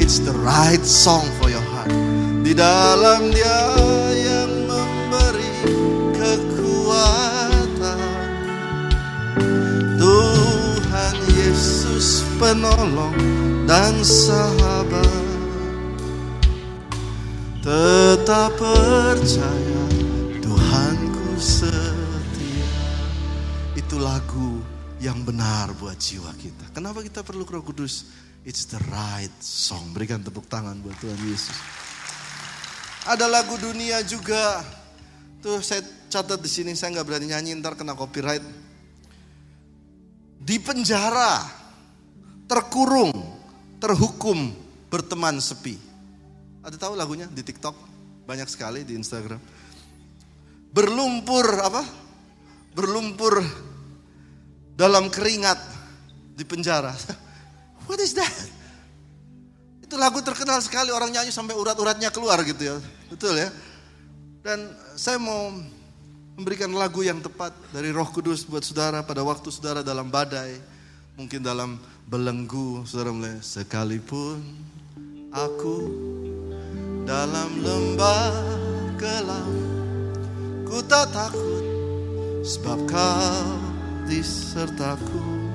It's 0.00 0.16
the 0.24 0.32
right 0.40 0.80
song 0.80 1.28
for 1.36 1.52
your. 1.52 1.59
Di 2.50 2.58
dalam 2.58 3.30
dia 3.30 3.62
yang 4.10 4.66
memberi 4.66 5.54
kekuatan. 6.18 8.02
Tuhan 9.94 11.16
Yesus 11.30 12.26
penolong 12.42 13.14
dan 13.70 14.02
sahabat. 14.02 15.30
Tetap 17.62 18.58
percaya 18.58 19.82
Tuhanku 20.42 21.38
setia. 21.38 22.66
Itu 23.78 24.02
lagu 24.02 24.58
yang 24.98 25.22
benar 25.22 25.70
buat 25.78 26.02
jiwa 26.02 26.34
kita. 26.34 26.74
Kenapa 26.74 27.06
kita 27.06 27.22
perlu 27.22 27.46
Roh 27.46 27.62
Kudus? 27.62 28.10
It's 28.42 28.66
the 28.66 28.82
right 28.90 29.38
song. 29.38 29.94
Berikan 29.94 30.26
tepuk 30.26 30.50
tangan 30.50 30.82
buat 30.82 30.98
Tuhan 30.98 31.14
Yesus. 31.30 31.79
Ada 33.10 33.26
lagu 33.26 33.58
dunia 33.58 34.06
juga. 34.06 34.62
Tuh 35.42 35.58
saya 35.58 35.82
catat 36.06 36.38
di 36.38 36.46
sini 36.46 36.78
saya 36.78 36.94
nggak 36.94 37.06
berani 37.10 37.34
nyanyi 37.34 37.58
ntar 37.58 37.74
kena 37.74 37.98
copyright. 37.98 38.44
Di 40.38 40.62
penjara, 40.62 41.42
terkurung, 42.46 43.10
terhukum, 43.82 44.54
berteman 44.86 45.42
sepi. 45.42 45.74
Ada 46.62 46.78
tahu 46.78 46.94
lagunya 46.94 47.26
di 47.26 47.42
TikTok? 47.42 47.74
Banyak 48.30 48.46
sekali 48.46 48.86
di 48.86 48.94
Instagram. 48.94 49.42
Berlumpur 50.70 51.66
apa? 51.66 51.82
Berlumpur 52.70 53.42
dalam 54.78 55.10
keringat 55.10 55.58
di 56.38 56.46
penjara. 56.46 56.94
What 57.90 57.98
is 57.98 58.14
that? 58.14 58.59
Itu 59.90 59.98
lagu 59.98 60.22
terkenal 60.22 60.62
sekali 60.62 60.94
orang 60.94 61.10
nyanyi 61.10 61.34
sampai 61.34 61.58
urat-uratnya 61.58 62.14
keluar 62.14 62.38
gitu 62.46 62.62
ya. 62.62 62.78
Betul 63.10 63.42
ya? 63.42 63.50
Dan 64.38 64.70
saya 64.94 65.18
mau 65.18 65.50
memberikan 66.38 66.70
lagu 66.70 67.02
yang 67.02 67.18
tepat 67.18 67.50
dari 67.74 67.90
Roh 67.90 68.06
Kudus 68.06 68.46
buat 68.46 68.62
saudara 68.62 69.02
pada 69.02 69.26
waktu 69.26 69.50
saudara 69.50 69.82
dalam 69.82 70.06
badai, 70.06 70.62
mungkin 71.18 71.42
dalam 71.42 71.74
belenggu, 72.06 72.86
saudara 72.86 73.10
mulai 73.10 73.42
sekalipun 73.42 74.38
aku 75.34 75.78
dalam 77.02 77.50
lembah 77.58 78.30
gelap 78.94 79.50
Ku 80.70 80.78
tak 80.86 81.10
takut 81.10 81.66
sebab 82.46 82.78
kau 82.86 83.58
disertaku 84.06 85.50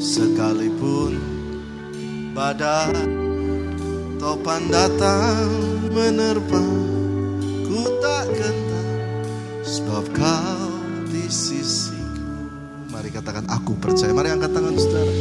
Sekalipun 0.00 1.41
badai 2.32 3.06
topan 4.16 4.66
datang 4.72 5.52
menerpa 5.92 6.64
Ku 7.68 7.80
tak 8.00 8.26
gentar 8.36 8.88
sebab 9.64 10.04
kau 10.16 10.72
di 11.08 11.28
sisiku 11.28 12.48
Mari 12.92 13.08
katakan 13.12 13.48
aku 13.48 13.76
percaya 13.76 14.12
Mari 14.16 14.32
angkat 14.32 14.50
tangan 14.52 14.74
saudara 14.76 15.12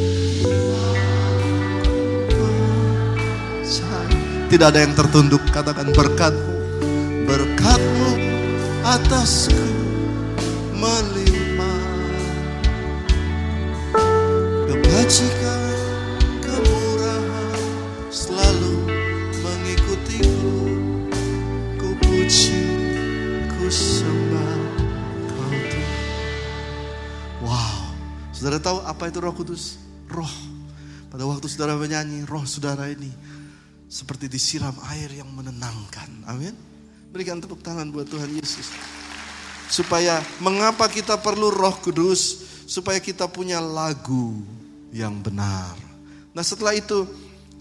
Tidak 4.52 4.68
ada 4.68 4.84
yang 4.84 4.92
tertunduk. 4.92 5.40
Katakan 5.48 5.96
berkatmu. 5.96 6.56
Berkatmu 7.24 8.12
atasku 8.84 9.64
melimpah. 10.76 11.88
Kebajikan, 14.68 15.51
Saudara 28.42 28.58
tahu 28.58 28.82
apa 28.82 29.06
itu 29.06 29.22
roh 29.22 29.38
kudus? 29.38 29.78
Roh. 30.10 30.34
Pada 31.14 31.30
waktu 31.30 31.46
saudara 31.46 31.78
menyanyi, 31.78 32.26
roh 32.26 32.42
saudara 32.42 32.90
ini 32.90 33.14
seperti 33.86 34.26
disiram 34.26 34.74
air 34.90 35.14
yang 35.14 35.30
menenangkan. 35.30 36.26
Amin. 36.26 36.58
Berikan 37.14 37.38
tepuk 37.38 37.62
tangan 37.62 37.94
buat 37.94 38.10
Tuhan 38.10 38.34
Yesus. 38.34 38.74
Supaya 39.70 40.26
mengapa 40.42 40.90
kita 40.90 41.22
perlu 41.22 41.54
Roh 41.54 41.78
Kudus? 41.86 42.42
Supaya 42.66 42.98
kita 42.98 43.30
punya 43.30 43.62
lagu 43.62 44.42
yang 44.90 45.22
benar. 45.22 45.78
Nah, 46.34 46.42
setelah 46.42 46.74
itu 46.74 47.06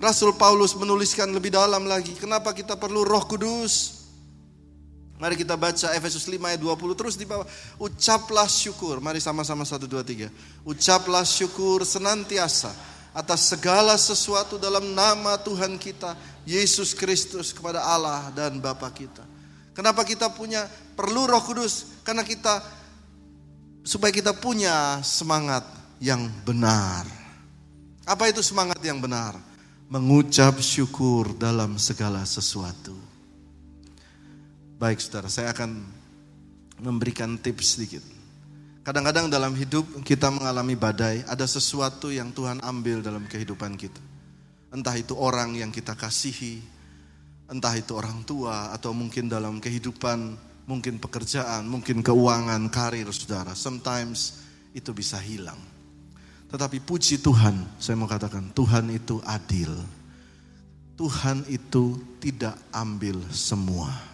Rasul 0.00 0.32
Paulus 0.32 0.72
menuliskan 0.80 1.28
lebih 1.28 1.52
dalam 1.52 1.84
lagi, 1.84 2.16
kenapa 2.16 2.56
kita 2.56 2.80
perlu 2.80 3.04
Roh 3.04 3.28
Kudus? 3.28 3.99
Mari 5.20 5.36
kita 5.36 5.52
baca 5.52 5.92
Efesus 5.92 6.24
5 6.24 6.40
ayat 6.40 6.60
20 6.64 6.96
terus 6.96 7.14
di 7.20 7.28
bawah. 7.28 7.44
Ucaplah 7.76 8.48
syukur. 8.48 9.04
Mari 9.04 9.20
sama-sama 9.20 9.68
1 9.68 9.84
2 9.84 10.00
3. 10.00 10.32
Ucaplah 10.64 11.28
syukur 11.28 11.84
senantiasa 11.84 12.72
atas 13.12 13.52
segala 13.52 14.00
sesuatu 14.00 14.56
dalam 14.56 14.96
nama 14.96 15.36
Tuhan 15.36 15.76
kita 15.76 16.16
Yesus 16.48 16.96
Kristus 16.96 17.52
kepada 17.52 17.84
Allah 17.84 18.32
dan 18.32 18.56
Bapa 18.64 18.88
kita. 18.88 19.20
Kenapa 19.76 20.08
kita 20.08 20.32
punya 20.32 20.64
perlu 20.96 21.28
Roh 21.28 21.44
Kudus? 21.44 22.00
Karena 22.00 22.24
kita 22.24 22.64
supaya 23.84 24.16
kita 24.16 24.32
punya 24.32 25.04
semangat 25.04 25.68
yang 26.00 26.32
benar. 26.48 27.04
Apa 28.08 28.32
itu 28.32 28.40
semangat 28.40 28.80
yang 28.80 29.04
benar? 29.04 29.36
Mengucap 29.92 30.56
syukur 30.64 31.36
dalam 31.36 31.76
segala 31.76 32.24
sesuatu. 32.24 33.09
Baik 34.80 34.96
saudara, 34.96 35.28
saya 35.28 35.52
akan 35.52 35.76
memberikan 36.80 37.36
tips 37.36 37.76
sedikit. 37.76 38.00
Kadang-kadang 38.80 39.28
dalam 39.28 39.52
hidup 39.52 39.84
kita 40.08 40.32
mengalami 40.32 40.72
badai, 40.72 41.20
ada 41.28 41.44
sesuatu 41.44 42.08
yang 42.08 42.32
Tuhan 42.32 42.64
ambil 42.64 43.04
dalam 43.04 43.28
kehidupan 43.28 43.76
kita. 43.76 44.00
Entah 44.72 44.96
itu 44.96 45.12
orang 45.20 45.52
yang 45.52 45.68
kita 45.68 45.92
kasihi, 45.92 46.64
entah 47.52 47.76
itu 47.76 47.92
orang 47.92 48.24
tua, 48.24 48.72
atau 48.72 48.96
mungkin 48.96 49.28
dalam 49.28 49.60
kehidupan, 49.60 50.40
mungkin 50.64 50.96
pekerjaan, 50.96 51.68
mungkin 51.68 52.00
keuangan, 52.00 52.72
karir 52.72 53.04
saudara. 53.12 53.52
Sometimes 53.52 54.40
itu 54.72 54.96
bisa 54.96 55.20
hilang. 55.20 55.60
Tetapi 56.48 56.80
puji 56.80 57.20
Tuhan, 57.20 57.76
saya 57.76 58.00
mau 58.00 58.08
katakan, 58.08 58.48
Tuhan 58.56 58.88
itu 58.96 59.20
adil. 59.28 59.76
Tuhan 60.96 61.44
itu 61.52 62.00
tidak 62.16 62.56
ambil 62.72 63.20
semua. 63.28 64.09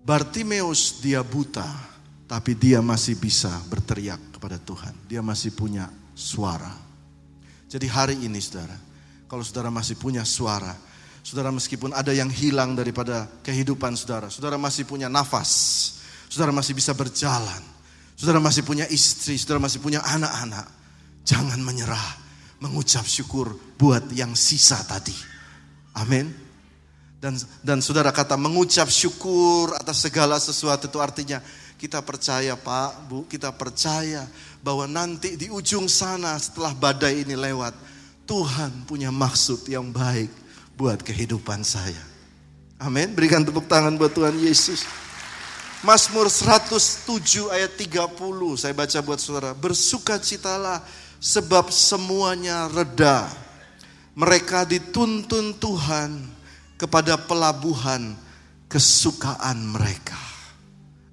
Bartimeus 0.00 0.98
dia 1.04 1.20
buta, 1.20 1.66
tapi 2.24 2.56
dia 2.56 2.80
masih 2.80 3.20
bisa 3.20 3.52
berteriak 3.68 4.18
kepada 4.36 4.56
Tuhan. 4.56 4.94
Dia 5.06 5.20
masih 5.20 5.52
punya 5.52 5.92
suara. 6.16 6.72
Jadi 7.70 7.86
hari 7.86 8.16
ini 8.26 8.40
saudara, 8.42 8.74
kalau 9.30 9.44
saudara 9.46 9.70
masih 9.70 9.94
punya 9.94 10.26
suara, 10.26 10.74
saudara 11.22 11.54
meskipun 11.54 11.94
ada 11.94 12.10
yang 12.10 12.26
hilang 12.26 12.74
daripada 12.74 13.30
kehidupan 13.46 13.94
saudara, 13.94 14.26
saudara 14.26 14.58
masih 14.58 14.88
punya 14.88 15.06
nafas, 15.06 15.52
saudara 16.26 16.50
masih 16.50 16.74
bisa 16.74 16.90
berjalan, 16.96 17.62
saudara 18.18 18.42
masih 18.42 18.66
punya 18.66 18.90
istri, 18.90 19.38
saudara 19.38 19.62
masih 19.62 19.78
punya 19.78 20.02
anak-anak, 20.02 20.66
jangan 21.22 21.62
menyerah, 21.62 22.18
mengucap 22.58 23.06
syukur 23.06 23.54
buat 23.78 24.10
yang 24.10 24.34
sisa 24.34 24.82
tadi. 24.82 25.14
Amin. 25.94 26.49
Dan 27.20 27.36
dan 27.60 27.84
saudara 27.84 28.08
kata 28.08 28.40
mengucap 28.40 28.88
syukur 28.88 29.76
atas 29.76 30.00
segala 30.00 30.40
sesuatu 30.40 30.88
itu 30.88 30.96
artinya 31.04 31.44
kita 31.76 32.00
percaya 32.00 32.56
Pak, 32.56 33.08
Bu, 33.08 33.28
kita 33.28 33.52
percaya 33.52 34.24
bahwa 34.60 34.84
nanti 34.84 35.36
di 35.36 35.52
ujung 35.52 35.88
sana 35.88 36.36
setelah 36.36 36.76
badai 36.76 37.24
ini 37.24 37.36
lewat, 37.36 37.72
Tuhan 38.28 38.84
punya 38.84 39.08
maksud 39.08 39.64
yang 39.68 39.88
baik 39.88 40.28
buat 40.76 41.00
kehidupan 41.00 41.64
saya. 41.64 42.00
Amin. 42.80 43.12
Berikan 43.12 43.44
tepuk 43.44 43.68
tangan 43.68 43.96
buat 43.96 44.12
Tuhan 44.12 44.36
Yesus. 44.40 44.84
Mazmur 45.80 46.28
107 46.28 47.48
ayat 47.48 47.72
30 47.76 48.16
saya 48.56 48.72
baca 48.76 48.98
buat 49.00 49.20
saudara. 49.20 49.56
Bersukacitalah 49.56 50.84
sebab 51.16 51.72
semuanya 51.72 52.68
reda. 52.68 53.28
Mereka 54.12 54.68
dituntun 54.68 55.56
Tuhan 55.56 56.39
kepada 56.80 57.20
pelabuhan 57.20 58.16
kesukaan 58.64 59.68
mereka. 59.68 60.16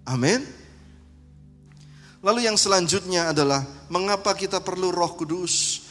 Amin. 0.07 0.39
Lalu 2.23 2.47
yang 2.47 2.55
selanjutnya 2.55 3.35
adalah 3.35 3.67
mengapa 3.91 4.31
kita 4.31 4.63
perlu 4.63 4.95
Roh 4.95 5.19
Kudus? 5.19 5.83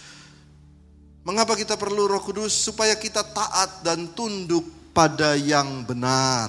Mengapa 1.28 1.52
kita 1.52 1.76
perlu 1.76 2.08
Roh 2.08 2.24
Kudus 2.24 2.56
supaya 2.56 2.96
kita 2.96 3.20
taat 3.20 3.84
dan 3.84 4.16
tunduk 4.16 4.64
pada 4.96 5.36
yang 5.36 5.84
benar. 5.84 6.48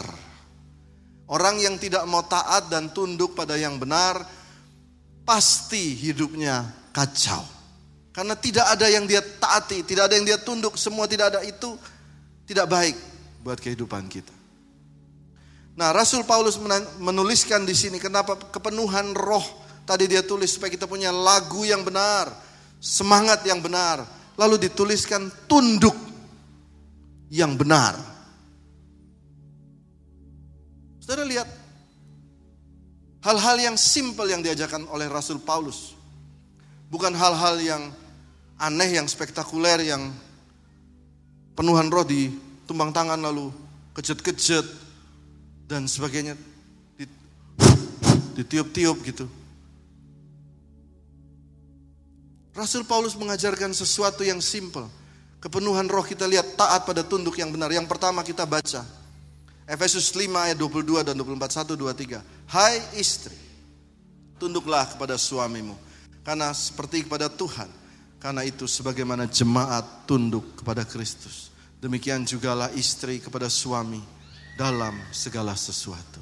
Orang 1.28 1.60
yang 1.60 1.76
tidak 1.76 2.08
mau 2.08 2.24
taat 2.24 2.72
dan 2.72 2.96
tunduk 2.96 3.36
pada 3.36 3.60
yang 3.60 3.76
benar 3.76 4.24
pasti 5.28 5.92
hidupnya 6.00 6.63
kacau. 6.96 7.44
Karena 8.16 8.40
tidak 8.40 8.72
ada 8.72 8.88
yang 8.88 9.04
dia 9.04 9.20
taati, 9.20 9.84
tidak 9.84 10.08
ada 10.08 10.16
yang 10.16 10.26
dia 10.26 10.40
tunduk, 10.40 10.80
semua 10.80 11.04
tidak 11.06 11.36
ada 11.36 11.44
itu 11.44 11.76
tidak 12.48 12.66
baik 12.72 13.17
buat 13.48 13.64
kehidupan 13.64 14.12
kita. 14.12 14.36
Nah, 15.80 15.96
Rasul 15.96 16.28
Paulus 16.28 16.60
menuliskan 17.00 17.64
di 17.64 17.72
sini 17.72 17.96
kenapa 17.96 18.36
kepenuhan 18.36 19.16
roh 19.16 19.46
tadi 19.88 20.04
dia 20.04 20.20
tulis 20.20 20.52
supaya 20.52 20.68
kita 20.68 20.84
punya 20.84 21.16
lagu 21.16 21.64
yang 21.64 21.88
benar, 21.88 22.28
semangat 22.84 23.48
yang 23.48 23.64
benar, 23.64 24.04
lalu 24.36 24.60
dituliskan 24.68 25.32
tunduk 25.48 25.96
yang 27.32 27.56
benar. 27.56 27.96
Saudara 31.00 31.24
lihat 31.24 31.48
hal-hal 33.24 33.56
yang 33.72 33.80
simpel 33.80 34.28
yang 34.28 34.44
diajarkan 34.44 34.92
oleh 34.92 35.08
Rasul 35.08 35.40
Paulus. 35.40 35.96
Bukan 36.92 37.16
hal-hal 37.16 37.64
yang 37.64 37.84
aneh, 38.60 39.00
yang 39.00 39.08
spektakuler, 39.08 39.88
yang 39.88 40.12
penuhan 41.56 41.88
roh 41.88 42.04
di 42.04 42.47
tumbang 42.68 42.92
tangan 42.92 43.18
lalu 43.18 43.50
kejet-kejet 43.96 44.68
dan 45.66 45.88
sebagainya 45.88 46.36
ditiup-tiup 48.38 48.98
gitu. 49.02 49.26
Rasul 52.54 52.86
Paulus 52.86 53.18
mengajarkan 53.18 53.74
sesuatu 53.74 54.22
yang 54.22 54.42
simple. 54.42 54.86
Kepenuhan 55.38 55.86
roh 55.86 56.02
kita 56.02 56.26
lihat 56.26 56.58
taat 56.58 56.86
pada 56.90 57.06
tunduk 57.06 57.38
yang 57.38 57.54
benar. 57.54 57.70
Yang 57.70 57.86
pertama 57.86 58.26
kita 58.26 58.46
baca. 58.50 58.82
Efesus 59.70 60.10
5 60.16 60.26
ayat 60.34 60.58
22 60.58 61.06
dan 61.06 61.14
24, 61.14 61.38
1, 61.54 61.78
2, 61.78 61.94
3. 61.94 62.24
Hai 62.50 62.82
istri, 62.98 63.36
tunduklah 64.42 64.90
kepada 64.90 65.20
suamimu. 65.20 65.76
Karena 66.26 66.50
seperti 66.56 67.06
kepada 67.06 67.30
Tuhan. 67.30 67.70
Karena 68.18 68.42
itu 68.42 68.66
sebagaimana 68.66 69.30
jemaat 69.30 70.10
tunduk 70.10 70.58
kepada 70.58 70.82
Kristus. 70.82 71.54
Demikian 71.78 72.26
jugalah 72.26 72.74
istri 72.74 73.22
kepada 73.22 73.46
suami 73.54 74.02
dalam 74.58 74.98
segala 75.13 75.54
sesuatu. 75.54 76.18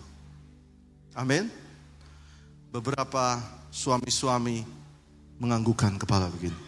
Amin. 1.15 1.48
Beberapa 2.76 3.39
suami-suami 3.72 4.68
menganggukkan 5.39 5.96
kepala 5.96 6.28
begini. 6.28 6.60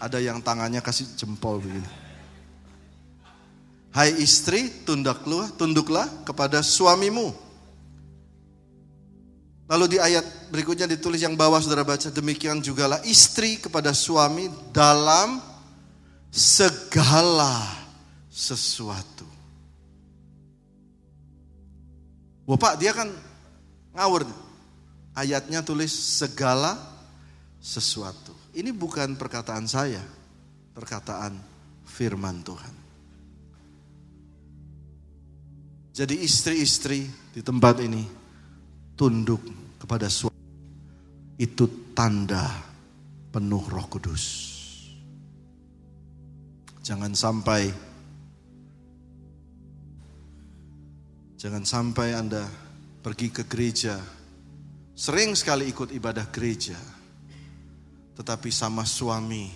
Ada 0.00 0.24
yang 0.24 0.40
tangannya 0.40 0.80
kasih 0.80 1.04
jempol 1.20 1.60
begini. 1.60 1.90
Hai 3.92 4.16
istri, 4.16 4.72
tunduklah, 4.88 5.52
tunduklah 5.58 6.08
kepada 6.24 6.64
suamimu. 6.64 7.34
Lalu 9.68 9.84
di 9.84 9.98
ayat 10.00 10.24
berikutnya 10.48 10.88
ditulis 10.88 11.20
yang 11.20 11.36
bawah 11.36 11.60
saudara 11.60 11.84
baca, 11.84 12.08
demikian 12.08 12.64
jugalah 12.64 13.04
istri 13.04 13.60
kepada 13.60 13.92
suami 13.92 14.48
dalam 14.72 15.47
segala 16.30 17.64
sesuatu. 18.28 19.26
Bapak 22.48 22.80
dia 22.80 22.96
kan 22.96 23.12
ngawur. 23.92 24.24
Ayatnya 25.18 25.66
tulis 25.66 25.90
segala 25.90 26.78
sesuatu. 27.58 28.30
Ini 28.54 28.70
bukan 28.70 29.18
perkataan 29.18 29.66
saya, 29.66 30.00
perkataan 30.72 31.34
firman 31.82 32.40
Tuhan. 32.46 32.74
Jadi 35.90 36.22
istri-istri 36.22 37.10
di 37.34 37.42
tempat 37.42 37.82
ini 37.82 38.06
tunduk 38.94 39.42
kepada 39.82 40.06
suami. 40.06 40.38
Itu 41.34 41.90
tanda 41.90 42.46
penuh 43.34 43.66
roh 43.66 43.86
kudus. 43.90 44.57
Jangan 46.88 47.12
sampai 47.12 47.68
Jangan 51.38 51.62
sampai 51.62 52.16
Anda 52.16 52.42
pergi 53.04 53.30
ke 53.30 53.46
gereja, 53.46 53.94
sering 54.96 55.38
sekali 55.38 55.70
ikut 55.70 55.94
ibadah 55.94 56.26
gereja, 56.34 56.74
tetapi 58.18 58.50
sama 58.50 58.82
suami 58.82 59.46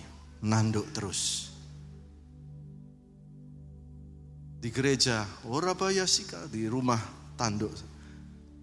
nanduk 0.47 0.95
terus. 0.95 1.51
Di 4.63 4.71
gereja, 4.71 5.27
ora 5.51 5.75
sika 6.07 6.47
di 6.47 6.71
rumah 6.71 7.01
tanduk. 7.35 7.75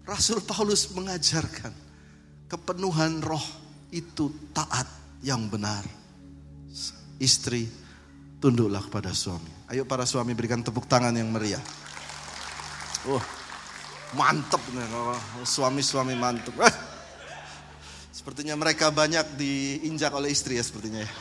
Rasul 0.01 0.41
Paulus 0.41 0.89
mengajarkan 0.97 1.75
kepenuhan 2.49 3.21
roh 3.21 3.45
itu 3.93 4.49
taat 4.49 4.89
yang 5.21 5.45
benar. 5.45 5.85
Istri, 7.21 7.80
tunduklah 8.41 8.81
kepada 8.81 9.13
suami. 9.13 9.47
Ayo 9.69 9.85
para 9.85 10.03
suami 10.09 10.33
berikan 10.33 10.65
tepuk 10.65 10.89
tangan 10.89 11.13
yang 11.13 11.29
meriah. 11.29 11.61
Oh, 13.05 13.21
mantep 14.17 14.59
nih 14.73 14.85
suami-suami 15.45 16.17
mantep. 16.17 16.57
Eh, 16.57 16.75
sepertinya 18.09 18.57
mereka 18.57 18.89
banyak 18.89 19.37
diinjak 19.37 20.11
oleh 20.11 20.33
istri 20.33 20.57
ya 20.57 20.65
sepertinya 20.65 21.05
ya. 21.05 21.11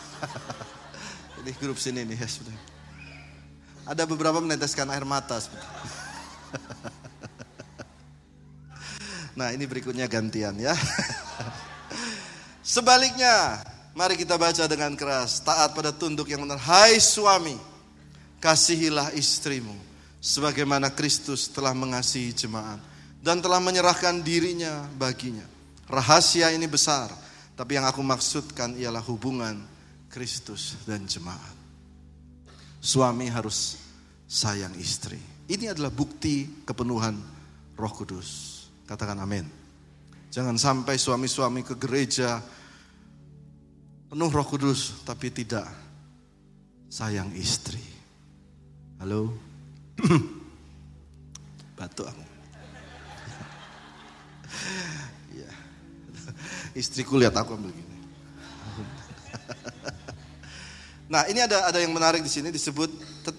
Ini 1.45 1.53
grup 1.61 1.77
sini 1.77 2.09
nih 2.09 2.17
ya 2.17 2.27
sepertinya. 2.27 2.63
Ada 3.85 4.03
beberapa 4.09 4.41
meneteskan 4.41 4.89
air 4.89 5.05
mata 5.05 5.37
sepertinya. 5.37 5.69
Nah 9.31 9.57
ini 9.57 9.65
berikutnya 9.65 10.05
gantian 10.05 10.53
ya. 10.61 10.77
Sebaliknya, 12.77 13.57
mari 13.95 14.15
kita 14.19 14.39
baca 14.39 14.65
dengan 14.67 14.95
keras. 14.95 15.43
Taat 15.43 15.75
pada 15.75 15.91
tunduk 15.91 16.31
yang 16.31 16.43
benar. 16.45 16.59
Hai 16.61 16.99
suami, 16.99 17.57
kasihilah 18.39 19.15
istrimu 19.15 19.75
sebagaimana 20.21 20.93
Kristus 20.93 21.49
telah 21.49 21.73
mengasihi 21.73 22.31
jemaat 22.37 22.79
dan 23.25 23.41
telah 23.41 23.59
menyerahkan 23.59 24.21
dirinya 24.21 24.89
baginya. 24.97 25.45
Rahasia 25.91 26.55
ini 26.55 26.71
besar, 26.71 27.11
tapi 27.59 27.75
yang 27.75 27.89
aku 27.89 28.01
maksudkan 28.05 28.79
ialah 28.79 29.03
hubungan 29.05 29.59
Kristus 30.07 30.79
dan 30.87 31.05
jemaat. 31.05 31.57
Suami 32.81 33.29
harus 33.29 33.77
sayang 34.31 34.73
istri. 34.79 35.19
Ini 35.51 35.75
adalah 35.75 35.91
bukti 35.91 36.63
kepenuhan 36.63 37.19
Roh 37.75 37.93
Kudus. 37.93 38.63
Katakan 38.87 39.19
amin. 39.19 39.45
Jangan 40.31 40.55
sampai 40.55 40.95
suami-suami 40.95 41.67
ke 41.67 41.75
gereja 41.75 42.39
penuh 44.11 44.27
Roh 44.27 44.43
Kudus 44.43 45.07
tapi 45.07 45.31
tidak 45.31 45.71
sayang 46.91 47.31
istri. 47.39 47.79
Halo? 48.99 49.31
Batuk 51.79 52.11
aku. 52.11 52.25
ya. 55.41 55.51
Istriku 56.75 57.15
lihat 57.23 57.39
aku 57.39 57.55
ambil 57.55 57.71
gini. 57.71 57.97
nah, 61.15 61.23
ini 61.31 61.41
ada 61.47 61.71
ada 61.71 61.79
yang 61.79 61.95
menarik 61.95 62.27
di 62.27 62.29
sini 62.29 62.51
disebut 62.51 62.91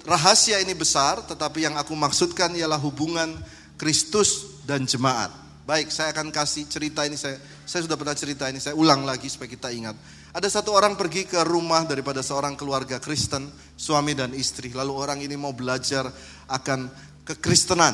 rahasia 0.08 0.64
ini 0.64 0.72
besar, 0.72 1.20
tetapi 1.28 1.68
yang 1.68 1.76
aku 1.76 1.92
maksudkan 2.00 2.56
ialah 2.56 2.80
hubungan 2.80 3.36
Kristus 3.76 4.64
dan 4.64 4.88
jemaat. 4.88 5.36
Baik, 5.68 5.92
saya 5.94 6.16
akan 6.16 6.32
kasih 6.34 6.66
cerita 6.72 7.06
ini 7.06 7.20
saya 7.20 7.38
saya 7.68 7.86
sudah 7.86 8.00
pernah 8.00 8.16
cerita 8.18 8.48
ini, 8.50 8.58
saya 8.58 8.74
ulang 8.74 9.04
lagi 9.04 9.28
supaya 9.30 9.52
kita 9.52 9.70
ingat. 9.70 10.00
Ada 10.32 10.48
satu 10.48 10.72
orang 10.72 10.96
pergi 10.96 11.28
ke 11.28 11.44
rumah 11.44 11.84
daripada 11.84 12.24
seorang 12.24 12.56
keluarga 12.56 13.04
Kristen, 13.04 13.52
suami 13.76 14.16
dan 14.16 14.32
istri. 14.32 14.72
Lalu 14.72 14.94
orang 14.96 15.20
ini 15.20 15.36
mau 15.36 15.52
belajar 15.52 16.08
akan 16.48 16.88
kekristenan. 17.28 17.92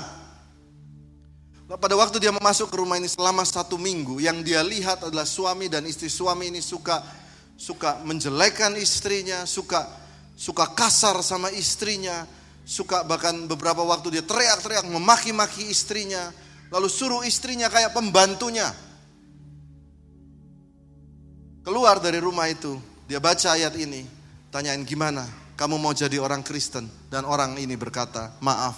Pada 1.67 1.97
waktu 1.97 2.21
dia 2.21 2.32
masuk 2.32 2.71
ke 2.71 2.78
rumah 2.78 2.95
ini 2.95 3.10
selama 3.10 3.41
satu 3.43 3.76
minggu, 3.76 4.23
yang 4.23 4.39
dia 4.45 4.63
lihat 4.63 5.04
adalah 5.04 5.26
suami 5.28 5.67
dan 5.67 5.84
istri 5.84 6.08
suami 6.08 6.54
ini 6.54 6.63
suka 6.63 7.04
suka 7.58 8.06
menjelekan 8.06 8.78
istrinya, 8.78 9.43
suka 9.43 9.84
suka 10.38 10.71
kasar 10.78 11.19
sama 11.26 11.50
istrinya, 11.52 12.23
suka 12.63 13.02
bahkan 13.04 13.50
beberapa 13.50 13.82
waktu 13.82 14.13
dia 14.15 14.23
teriak-teriak 14.23 14.88
memaki-maki 14.88 15.67
istrinya, 15.67 16.32
lalu 16.69 16.88
suruh 16.88 17.26
istrinya 17.26 17.67
kayak 17.67 17.97
pembantunya. 17.97 18.87
Keluar 21.68 22.00
dari 22.00 22.24
rumah 22.24 22.48
itu, 22.48 22.80
dia 23.12 23.20
baca 23.20 23.52
ayat 23.52 23.76
ini, 23.76 24.08
tanyain 24.48 24.88
gimana? 24.88 25.28
kamu 25.58 25.82
mau 25.82 25.92
jadi 25.92 26.22
orang 26.22 26.46
Kristen 26.46 26.86
dan 27.10 27.26
orang 27.26 27.58
ini 27.58 27.74
berkata, 27.74 28.38
"Maaf. 28.46 28.78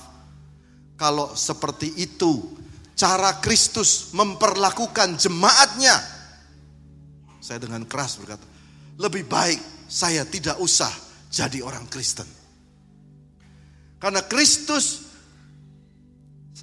Kalau 0.95 1.36
seperti 1.36 1.91
itu 1.99 2.56
cara 2.95 3.36
Kristus 3.43 4.15
memperlakukan 4.15 5.19
jemaatnya." 5.19 5.99
Saya 7.43 7.60
dengan 7.60 7.84
keras 7.84 8.15
berkata, 8.15 8.47
"Lebih 8.95 9.28
baik 9.28 9.60
saya 9.91 10.23
tidak 10.23 10.56
usah 10.63 10.89
jadi 11.28 11.60
orang 11.60 11.84
Kristen." 11.91 12.28
Karena 13.99 14.23
Kristus 14.23 15.12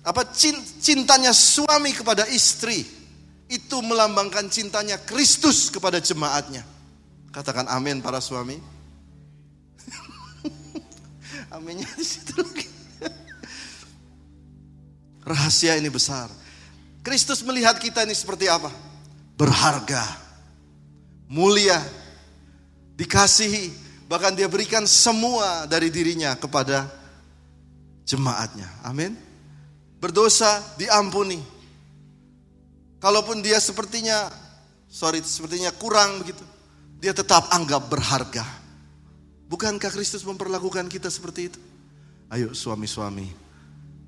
apa 0.00 0.24
cintanya 0.80 1.36
suami 1.36 1.92
kepada 1.92 2.24
istri 2.32 2.95
itu 3.46 3.76
melambangkan 3.82 4.50
cintanya 4.50 4.98
Kristus 4.98 5.70
kepada 5.70 6.02
jemaatnya. 6.02 6.66
Katakan 7.30 7.70
amin 7.70 8.02
para 8.02 8.18
suami. 8.18 8.58
Aminnya 11.54 11.86
di 11.98 12.32
lagi. 12.34 12.66
Rahasia 15.26 15.74
ini 15.74 15.90
besar. 15.90 16.30
Kristus 17.02 17.42
melihat 17.42 17.78
kita 17.78 18.06
ini 18.06 18.14
seperti 18.14 18.46
apa? 18.50 18.70
Berharga, 19.38 20.02
mulia, 21.30 21.82
dikasihi, 22.94 23.70
bahkan 24.10 24.34
dia 24.34 24.46
berikan 24.46 24.86
semua 24.86 25.66
dari 25.66 25.90
dirinya 25.90 26.34
kepada 26.38 26.86
jemaatnya. 28.06 28.70
Amin. 28.86 29.18
Berdosa 29.98 30.62
diampuni. 30.78 31.55
Kalaupun 33.06 33.38
dia 33.38 33.62
sepertinya 33.62 34.26
sorry, 34.90 35.22
sepertinya 35.22 35.70
kurang 35.70 36.26
begitu, 36.26 36.42
dia 36.98 37.14
tetap 37.14 37.46
anggap 37.54 37.86
berharga. 37.86 38.42
Bukankah 39.46 39.94
Kristus 39.94 40.26
memperlakukan 40.26 40.90
kita 40.90 41.06
seperti 41.06 41.54
itu? 41.54 41.62
Ayo 42.34 42.50
suami-suami, 42.50 43.30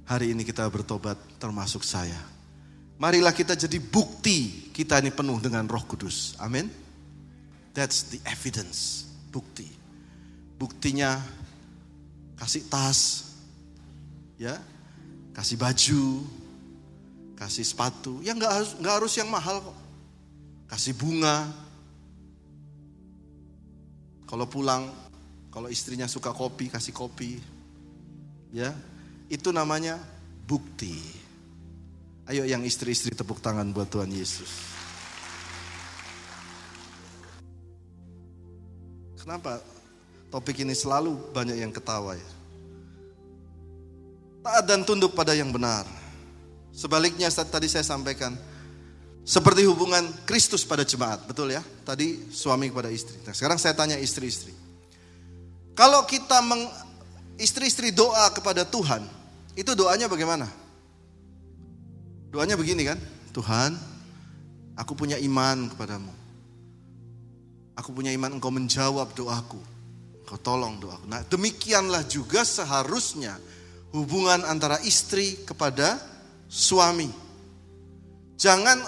hari 0.02 0.34
ini 0.34 0.42
kita 0.42 0.66
bertobat 0.66 1.14
termasuk 1.38 1.86
saya. 1.86 2.18
Marilah 2.98 3.30
kita 3.30 3.54
jadi 3.54 3.78
bukti 3.78 4.74
kita 4.74 4.98
ini 4.98 5.14
penuh 5.14 5.38
dengan 5.38 5.70
roh 5.70 5.86
kudus. 5.86 6.34
Amin. 6.42 6.66
That's 7.78 8.10
the 8.10 8.18
evidence, 8.26 9.06
bukti. 9.30 9.70
Buktinya 10.58 11.22
kasih 12.34 12.66
tas, 12.66 13.30
ya, 14.42 14.58
kasih 15.38 15.54
baju, 15.54 16.26
kasih 17.38 17.62
sepatu. 17.62 18.18
Ya 18.26 18.34
nggak 18.34 18.50
harus 18.50 18.70
nggak 18.82 18.94
harus 18.98 19.14
yang 19.14 19.30
mahal 19.30 19.62
kok. 19.62 19.78
Kasih 20.74 20.98
bunga. 20.98 21.46
Kalau 24.26 24.44
pulang 24.50 24.90
kalau 25.48 25.70
istrinya 25.72 26.10
suka 26.10 26.34
kopi, 26.34 26.68
kasih 26.68 26.92
kopi. 26.92 27.40
Ya, 28.52 28.74
itu 29.32 29.48
namanya 29.54 29.96
bukti. 30.44 30.98
Ayo 32.28 32.44
yang 32.44 32.60
istri-istri 32.66 33.16
tepuk 33.16 33.40
tangan 33.40 33.72
buat 33.72 33.88
Tuhan 33.88 34.12
Yesus. 34.12 34.46
Kenapa 39.16 39.60
topik 40.28 40.60
ini 40.60 40.76
selalu 40.76 41.16
banyak 41.32 41.56
yang 41.56 41.72
ketawa 41.72 42.16
ya? 42.16 42.28
Taat 44.44 44.64
dan 44.68 44.84
tunduk 44.84 45.16
pada 45.16 45.32
yang 45.32 45.48
benar. 45.52 45.88
Sebaliknya 46.78 47.26
tadi 47.26 47.66
saya 47.66 47.82
sampaikan, 47.82 48.38
seperti 49.26 49.66
hubungan 49.66 50.06
Kristus 50.22 50.62
pada 50.62 50.86
jemaat, 50.86 51.26
betul 51.26 51.50
ya? 51.50 51.58
Tadi 51.82 52.30
suami 52.30 52.70
kepada 52.70 52.86
istri. 52.86 53.18
Nah, 53.26 53.34
sekarang 53.34 53.58
saya 53.58 53.74
tanya 53.74 53.98
istri-istri. 53.98 54.54
Kalau 55.74 56.06
kita 56.06 56.38
meng, 56.38 56.70
istri-istri 57.34 57.90
doa 57.90 58.30
kepada 58.30 58.62
Tuhan, 58.62 59.02
itu 59.58 59.74
doanya 59.74 60.06
bagaimana? 60.06 60.46
Doanya 62.30 62.54
begini 62.54 62.86
kan? 62.86 62.98
Tuhan, 63.34 63.74
aku 64.78 64.94
punya 64.94 65.18
iman 65.18 65.74
kepadamu. 65.74 66.14
Aku 67.74 67.90
punya 67.90 68.14
iman 68.14 68.38
engkau 68.38 68.54
menjawab 68.54 69.18
doaku. 69.18 69.58
Engkau 70.22 70.38
tolong 70.38 70.78
doaku. 70.78 71.10
Nah 71.10 71.26
demikianlah 71.26 72.06
juga 72.06 72.46
seharusnya 72.46 73.38
hubungan 73.94 74.46
antara 74.46 74.78
istri 74.82 75.42
kepada 75.46 75.98
suami. 76.48 77.12
Jangan 78.40 78.80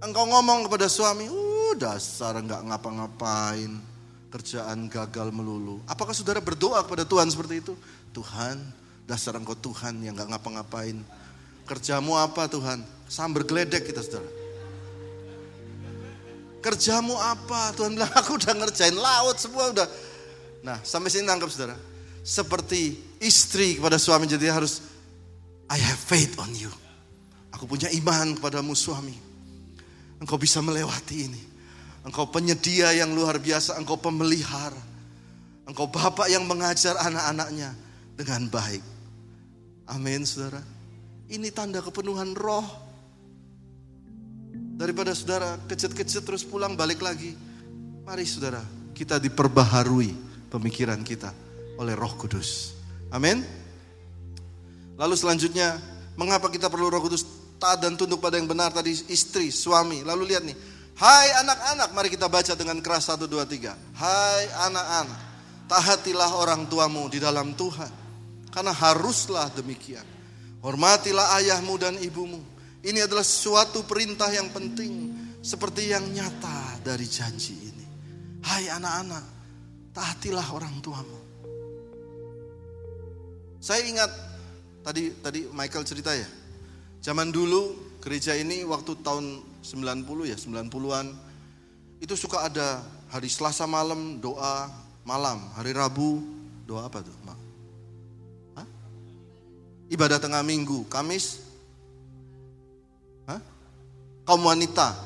engkau 0.00 0.24
ngomong 0.24 0.70
kepada 0.70 0.86
suami, 0.86 1.26
uh 1.26 1.74
dasar 1.76 2.38
nggak 2.38 2.64
ngapa-ngapain 2.70 3.98
kerjaan 4.28 4.86
gagal 4.86 5.32
melulu. 5.32 5.80
Apakah 5.88 6.12
saudara 6.12 6.38
berdoa 6.38 6.84
kepada 6.84 7.04
Tuhan 7.04 7.28
seperti 7.32 7.64
itu? 7.64 7.74
Tuhan, 8.12 8.60
dasar 9.08 9.36
engkau 9.36 9.56
Tuhan 9.56 10.04
yang 10.04 10.16
gak 10.16 10.28
ngapa-ngapain. 10.36 11.00
Kerjamu 11.64 12.16
apa 12.16 12.48
Tuhan? 12.48 12.84
Sambar 13.08 13.44
geledek 13.44 13.88
kita 13.88 14.04
saudara. 14.04 14.28
Kerjamu 16.60 17.16
apa? 17.16 17.72
Tuhan 17.76 17.96
bilang 17.96 18.12
aku 18.12 18.36
udah 18.36 18.52
ngerjain 18.52 18.96
laut 18.96 19.36
semua 19.40 19.72
udah. 19.72 19.88
Nah 20.64 20.76
sampai 20.84 21.08
sini 21.08 21.24
nangkep 21.24 21.48
saudara. 21.48 21.76
Seperti 22.20 23.00
istri 23.24 23.80
kepada 23.80 23.96
suami 23.96 24.28
jadi 24.28 24.52
harus 24.52 24.84
I 25.68 25.76
have 25.76 26.00
faith 26.00 26.40
on 26.40 26.52
you. 26.56 26.72
Aku 27.52 27.68
punya 27.68 27.92
iman 27.92 28.36
kepadamu 28.36 28.72
suami. 28.72 29.16
Engkau 30.18 30.40
bisa 30.40 30.64
melewati 30.64 31.28
ini. 31.28 31.42
Engkau 32.02 32.28
penyedia 32.32 32.96
yang 32.96 33.12
luar 33.12 33.36
biasa, 33.36 33.76
engkau 33.76 34.00
pemelihara. 34.00 34.80
Engkau 35.68 35.92
bapak 35.92 36.32
yang 36.32 36.48
mengajar 36.48 36.96
anak-anaknya 36.96 37.76
dengan 38.16 38.48
baik. 38.48 38.80
Amin 39.92 40.24
saudara. 40.24 40.64
Ini 41.28 41.52
tanda 41.52 41.84
kepenuhan 41.84 42.32
roh. 42.32 42.64
Daripada 44.78 45.12
saudara 45.12 45.60
kecet-kecet 45.68 46.24
terus 46.24 46.46
pulang 46.46 46.72
balik 46.72 47.04
lagi. 47.04 47.36
Mari 48.08 48.24
saudara, 48.24 48.64
kita 48.96 49.20
diperbaharui 49.20 50.16
pemikiran 50.48 51.04
kita 51.04 51.28
oleh 51.76 51.92
roh 51.92 52.16
kudus. 52.16 52.72
Amin. 53.12 53.67
Lalu 54.98 55.14
selanjutnya, 55.14 55.78
mengapa 56.18 56.50
kita 56.50 56.66
perlu 56.66 56.90
roh 56.90 56.98
kudus? 56.98 57.22
Taat 57.58 57.82
dan 57.82 57.98
tunduk 57.98 58.22
pada 58.22 58.38
yang 58.38 58.46
benar 58.46 58.70
tadi 58.70 58.94
istri, 59.10 59.50
suami. 59.50 60.02
Lalu 60.06 60.34
lihat 60.34 60.42
nih, 60.46 60.54
Hai 60.98 61.30
anak-anak, 61.46 61.94
mari 61.94 62.10
kita 62.10 62.26
baca 62.26 62.58
dengan 62.58 62.82
keras 62.82 63.06
satu 63.06 63.30
dua 63.30 63.46
tiga. 63.46 63.78
Hai 63.94 64.50
anak-anak, 64.66 65.20
tahatilah 65.70 66.42
orang 66.42 66.66
tuamu 66.66 67.06
di 67.06 67.22
dalam 67.22 67.54
Tuhan. 67.54 67.90
Karena 68.50 68.74
haruslah 68.74 69.46
demikian. 69.54 70.02
Hormatilah 70.58 71.38
ayahmu 71.38 71.78
dan 71.78 71.94
ibumu. 72.02 72.42
Ini 72.82 73.06
adalah 73.06 73.22
suatu 73.22 73.86
perintah 73.86 74.26
yang 74.34 74.50
penting. 74.50 75.14
Seperti 75.38 75.94
yang 75.94 76.02
nyata 76.10 76.82
dari 76.82 77.06
janji 77.06 77.54
ini. 77.54 77.86
Hai 78.42 78.66
anak-anak, 78.66 79.24
tahatilah 79.94 80.46
orang 80.50 80.82
tuamu. 80.82 81.20
Saya 83.62 83.86
ingat 83.86 84.10
tadi 84.88 85.12
tadi 85.20 85.44
Michael 85.52 85.84
cerita 85.84 86.16
ya. 86.16 86.24
Zaman 87.04 87.28
dulu 87.28 87.76
gereja 88.00 88.32
ini 88.32 88.64
waktu 88.64 88.96
tahun 89.04 89.44
90 89.60 90.32
ya, 90.32 90.36
90-an. 90.40 91.12
Itu 92.00 92.16
suka 92.16 92.48
ada 92.48 92.80
hari 93.12 93.28
Selasa 93.28 93.68
malam 93.68 94.16
doa 94.16 94.72
malam, 95.04 95.44
hari 95.52 95.76
Rabu 95.76 96.24
doa 96.64 96.88
apa 96.88 97.04
tuh? 97.04 97.12
Hah? 98.56 98.66
Ibadah 99.92 100.16
tengah 100.16 100.40
minggu, 100.40 100.88
Kamis 100.88 101.44
Hah? 103.28 103.44
Kaum 104.24 104.40
wanita. 104.40 104.96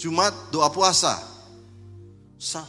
Jumat 0.00 0.32
doa 0.48 0.72
puasa. 0.72 1.20
Sa? 2.40 2.64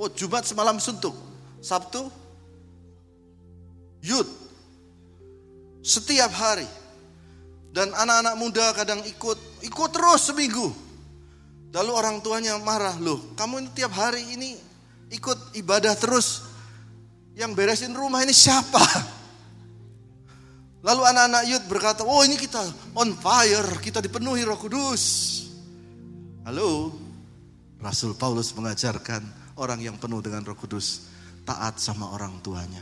Oh, 0.00 0.08
Jumat 0.08 0.48
semalam 0.48 0.80
suntuk. 0.80 1.12
Sabtu 1.60 2.08
Yud. 4.00 4.24
Setiap 5.80 6.28
hari 6.32 6.68
dan 7.72 7.94
anak-anak 7.96 8.34
muda 8.36 8.66
kadang 8.76 9.00
ikut, 9.08 9.38
ikut 9.64 9.90
terus 9.90 10.28
seminggu. 10.28 10.68
Lalu 11.70 11.90
orang 11.94 12.18
tuanya 12.20 12.58
marah, 12.58 12.98
loh 12.98 13.32
kamu 13.38 13.64
ini 13.64 13.70
tiap 13.72 13.94
hari 13.94 14.22
ini 14.34 14.58
ikut 15.14 15.56
ibadah 15.56 15.94
terus. 15.96 16.46
Yang 17.38 17.56
beresin 17.56 17.94
rumah 17.94 18.20
ini 18.26 18.34
siapa? 18.34 18.82
Lalu 20.80 21.02
anak-anak 21.12 21.42
yud 21.44 21.64
berkata, 21.68 22.02
oh 22.04 22.24
ini 22.24 22.40
kita 22.40 22.60
on 22.96 23.12
fire, 23.16 23.80
kita 23.84 24.00
dipenuhi 24.00 24.44
roh 24.48 24.56
kudus. 24.56 25.02
Halo, 26.44 26.90
Rasul 27.80 28.16
Paulus 28.16 28.56
mengajarkan 28.56 29.54
orang 29.60 29.84
yang 29.84 30.00
penuh 30.00 30.24
dengan 30.24 30.40
roh 30.40 30.56
kudus, 30.56 31.12
taat 31.44 31.76
sama 31.76 32.12
orang 32.16 32.40
tuanya, 32.40 32.80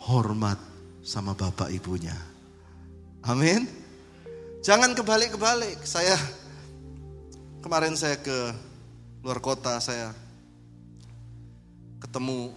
hormat 0.00 0.69
sama 1.10 1.34
bapak 1.34 1.74
ibunya. 1.74 2.14
Amin. 3.26 3.66
Jangan 4.62 4.94
kebalik-kebalik. 4.94 5.82
Saya 5.82 6.14
kemarin 7.58 7.98
saya 7.98 8.14
ke 8.22 8.54
luar 9.26 9.42
kota, 9.42 9.82
saya 9.82 10.14
ketemu 11.98 12.54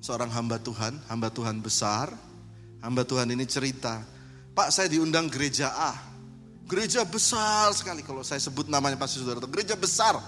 seorang 0.00 0.32
hamba 0.32 0.56
Tuhan, 0.56 0.96
hamba 1.12 1.28
Tuhan 1.28 1.60
besar. 1.60 2.08
Hamba 2.80 3.00
Tuhan 3.00 3.32
ini 3.32 3.48
cerita, 3.48 4.04
Pak 4.52 4.68
saya 4.68 4.92
diundang 4.92 5.32
gereja 5.32 5.72
A. 5.72 5.96
Gereja 6.68 7.00
besar 7.08 7.72
sekali, 7.72 8.04
kalau 8.04 8.20
saya 8.20 8.36
sebut 8.36 8.68
namanya 8.68 9.00
pasti 9.00 9.24
saudara 9.24 9.40
tahu. 9.40 9.56
Gereja 9.56 9.72
besar. 9.72 10.20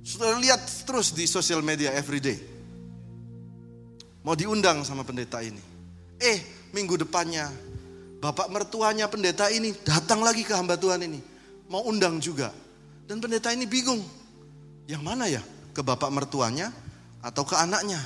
Saudara 0.00 0.40
lihat 0.40 0.64
terus 0.88 1.12
di 1.12 1.28
sosial 1.28 1.60
media 1.60 1.92
everyday. 1.92 2.40
Mau 4.24 4.32
diundang 4.32 4.80
sama 4.80 5.04
pendeta 5.04 5.44
ini. 5.44 5.60
Eh, 6.16 6.57
minggu 6.72 7.00
depannya, 7.00 7.48
bapak 8.18 8.50
mertuanya 8.52 9.06
pendeta 9.06 9.48
ini 9.48 9.72
datang 9.86 10.20
lagi 10.20 10.42
ke 10.42 10.52
hamba 10.52 10.76
Tuhan 10.76 11.04
ini. 11.04 11.20
Mau 11.68 11.84
undang 11.84 12.16
juga. 12.18 12.52
Dan 13.08 13.20
pendeta 13.20 13.52
ini 13.52 13.64
bingung. 13.64 14.04
Yang 14.88 15.02
mana 15.04 15.24
ya? 15.28 15.40
Ke 15.72 15.80
bapak 15.84 16.08
mertuanya 16.12 16.72
atau 17.20 17.44
ke 17.44 17.56
anaknya? 17.56 18.00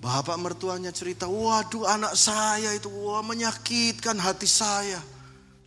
Bapak 0.00 0.40
mertuanya 0.40 0.88
cerita, 0.96 1.28
waduh 1.28 1.84
anak 1.84 2.16
saya 2.16 2.72
itu 2.72 2.88
wah 2.88 3.20
menyakitkan 3.20 4.16
hati 4.16 4.48
saya. 4.48 4.96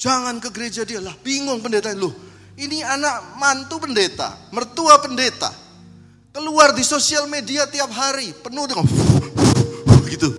Jangan 0.02 0.42
ke 0.42 0.50
gereja 0.50 0.82
dia 0.84 0.98
lah. 0.98 1.14
Bingung 1.22 1.62
pendeta 1.62 1.94
loh. 1.94 2.12
Ini 2.58 2.82
anak 2.82 3.38
mantu 3.38 3.82
pendeta, 3.82 4.34
mertua 4.50 4.98
pendeta. 5.00 5.54
Keluar 6.34 6.74
di 6.74 6.82
sosial 6.82 7.30
media 7.30 7.70
tiap 7.70 7.94
hari 7.94 8.34
penuh 8.34 8.66
dengan 8.66 8.86
gitu. 10.14 10.34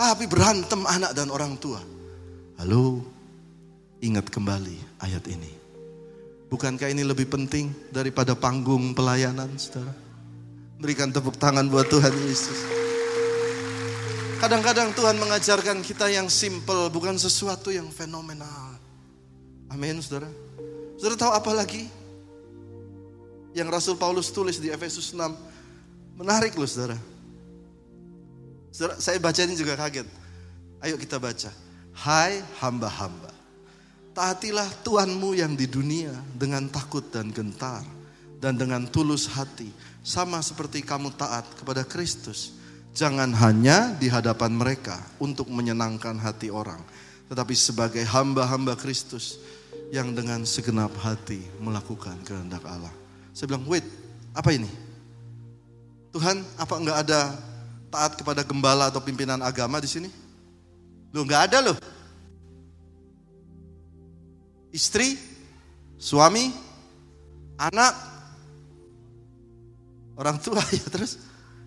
Tapi 0.00 0.24
berantem 0.24 0.80
anak 0.88 1.12
dan 1.12 1.28
orang 1.28 1.60
tua. 1.60 1.76
Halo, 2.56 3.04
ingat 4.00 4.32
kembali 4.32 4.96
ayat 4.96 5.28
ini. 5.28 5.52
Bukankah 6.48 6.88
ini 6.88 7.04
lebih 7.04 7.28
penting 7.28 7.68
daripada 7.92 8.32
panggung 8.32 8.96
pelayanan, 8.96 9.52
saudara? 9.60 9.92
Berikan 10.80 11.12
tepuk 11.12 11.36
tangan 11.36 11.68
buat 11.68 11.84
Tuhan 11.92 12.16
Yesus. 12.16 12.64
Kadang-kadang 14.40 14.96
Tuhan 14.96 15.20
mengajarkan 15.20 15.84
kita 15.84 16.08
yang 16.08 16.32
simple, 16.32 16.88
bukan 16.88 17.20
sesuatu 17.20 17.68
yang 17.68 17.92
fenomenal. 17.92 18.80
Amin, 19.68 20.00
saudara. 20.00 20.32
Saudara 20.96 21.28
tahu 21.28 21.32
apa 21.36 21.52
lagi? 21.52 21.92
Yang 23.52 23.68
Rasul 23.68 23.96
Paulus 24.00 24.32
tulis 24.32 24.56
di 24.64 24.72
Efesus 24.72 25.12
6. 25.12 25.28
Menarik 26.16 26.56
loh, 26.56 26.64
saudara. 26.64 27.09
Saya 28.72 29.18
baca 29.18 29.40
ini 29.42 29.58
juga 29.58 29.74
kaget. 29.74 30.06
Ayo 30.80 30.96
kita 30.96 31.18
baca. 31.18 31.50
Hai 31.90 32.40
hamba-hamba, 32.62 33.34
taatilah 34.16 34.70
Tuhanmu 34.86 35.36
yang 35.36 35.52
di 35.52 35.68
dunia 35.68 36.14
dengan 36.32 36.64
takut 36.70 37.04
dan 37.12 37.28
gentar 37.34 37.82
dan 38.40 38.56
dengan 38.56 38.88
tulus 38.88 39.28
hati, 39.28 39.68
sama 40.00 40.40
seperti 40.40 40.80
kamu 40.80 41.12
taat 41.12 41.44
kepada 41.60 41.84
Kristus 41.84 42.56
Jangan 42.90 43.30
hanya 43.38 43.94
di 43.94 44.10
hadapan 44.10 44.50
mereka 44.50 44.98
untuk 45.22 45.46
menyenangkan 45.46 46.18
hati 46.18 46.50
orang, 46.50 46.82
tetapi 47.30 47.54
sebagai 47.54 48.02
hamba-hamba 48.02 48.74
Kristus 48.74 49.38
yang 49.94 50.10
dengan 50.10 50.42
segenap 50.42 50.90
hati 50.98 51.38
melakukan 51.62 52.18
kehendak 52.26 52.66
Allah. 52.66 52.90
Saya 53.30 53.54
bilang, 53.54 53.62
wait, 53.70 53.86
apa 54.34 54.50
ini? 54.50 54.66
Tuhan, 56.10 56.42
apa 56.58 56.74
enggak 56.74 56.98
ada 57.06 57.20
taat 57.90 58.14
kepada 58.14 58.46
gembala 58.46 58.88
atau 58.88 59.02
pimpinan 59.02 59.42
agama 59.42 59.82
di 59.82 59.90
sini? 59.90 60.08
Loh, 61.10 61.26
enggak 61.26 61.50
ada 61.50 61.58
loh. 61.70 61.76
Istri, 64.70 65.18
suami, 65.98 66.54
anak, 67.58 67.92
orang 70.14 70.38
tua 70.38 70.62
ya 70.78 70.86
terus. 70.86 71.18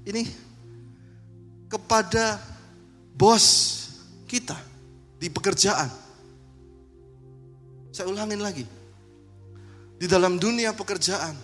Ini 0.08 0.24
kepada 1.68 2.40
bos 3.16 3.46
kita 4.28 4.56
di 5.20 5.28
pekerjaan. 5.28 5.92
Saya 7.94 8.10
ulangin 8.10 8.42
lagi. 8.42 8.66
Di 10.00 10.10
dalam 10.10 10.42
dunia 10.42 10.74
pekerjaan, 10.74 11.38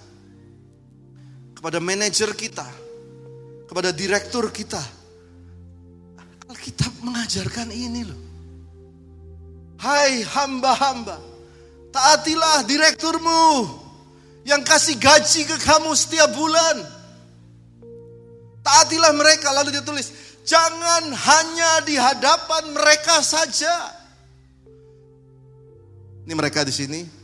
kepada 1.60 1.84
manajer 1.84 2.32
kita, 2.34 2.66
kepada 3.70 3.94
direktur 3.94 4.50
kita. 4.50 4.82
Alkitab 6.50 7.06
mengajarkan 7.06 7.70
ini 7.70 8.02
loh. 8.02 8.18
Hai 9.78 10.26
hamba-hamba, 10.26 11.22
taatilah 11.94 12.66
direkturmu 12.66 13.70
yang 14.44 14.66
kasih 14.66 14.98
gaji 14.98 15.46
ke 15.46 15.56
kamu 15.62 15.94
setiap 15.94 16.34
bulan. 16.34 16.82
Taatilah 18.66 19.14
mereka. 19.14 19.54
Lalu 19.54 19.78
dia 19.78 19.86
tulis, 19.86 20.10
jangan 20.42 21.14
hanya 21.14 21.86
di 21.86 21.96
hadapan 21.96 22.74
mereka 22.74 23.22
saja. 23.22 23.94
Ini 26.26 26.34
mereka 26.34 26.66
di 26.66 26.74
sini. 26.74 27.19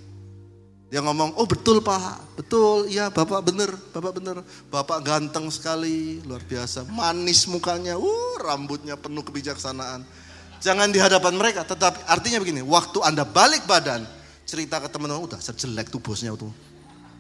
Dia 0.85 1.01
ngomong, 1.01 1.33
oh 1.33 1.49
betul 1.49 1.81
pak, 1.81 2.37
betul, 2.37 2.85
iya 2.85 3.09
bapak 3.09 3.41
bener, 3.41 3.73
bapak 3.89 4.21
bener. 4.21 4.37
Bapak 4.69 5.01
ganteng 5.01 5.49
sekali, 5.49 6.21
luar 6.21 6.45
biasa. 6.45 6.85
Manis 6.85 7.49
mukanya, 7.49 7.97
uh, 7.97 8.35
rambutnya 8.37 8.93
penuh 8.93 9.25
kebijaksanaan. 9.25 10.05
Jangan 10.61 10.93
di 10.93 11.01
hadapan 11.01 11.33
mereka, 11.35 11.65
tetapi 11.65 12.05
artinya 12.05 12.37
begini, 12.37 12.61
waktu 12.61 13.01
anda 13.01 13.25
balik 13.25 13.65
badan, 13.65 14.05
cerita 14.45 14.77
ke 14.77 14.85
teman-teman, 14.85 15.25
udah 15.25 15.41
sejelek 15.41 15.89
tuh 15.89 15.97
bosnya 15.97 16.37
tuh. 16.37 16.53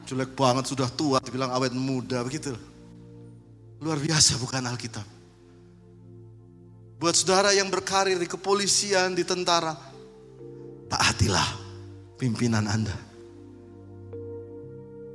Jelek 0.05 0.37
banget, 0.37 0.69
sudah 0.69 0.85
tua, 0.93 1.17
dibilang 1.17 1.49
awet 1.49 1.73
muda, 1.73 2.21
begitu. 2.21 2.53
Luar 3.81 3.97
biasa 3.97 4.37
bukan 4.37 4.61
Alkitab. 4.61 5.05
Buat 7.01 7.17
saudara 7.17 7.51
yang 7.51 7.67
berkarir 7.73 8.15
di 8.15 8.29
kepolisian, 8.29 9.17
di 9.17 9.25
tentara, 9.25 9.73
taatilah 10.87 11.49
pimpinan 12.15 12.65
Anda. 12.69 13.04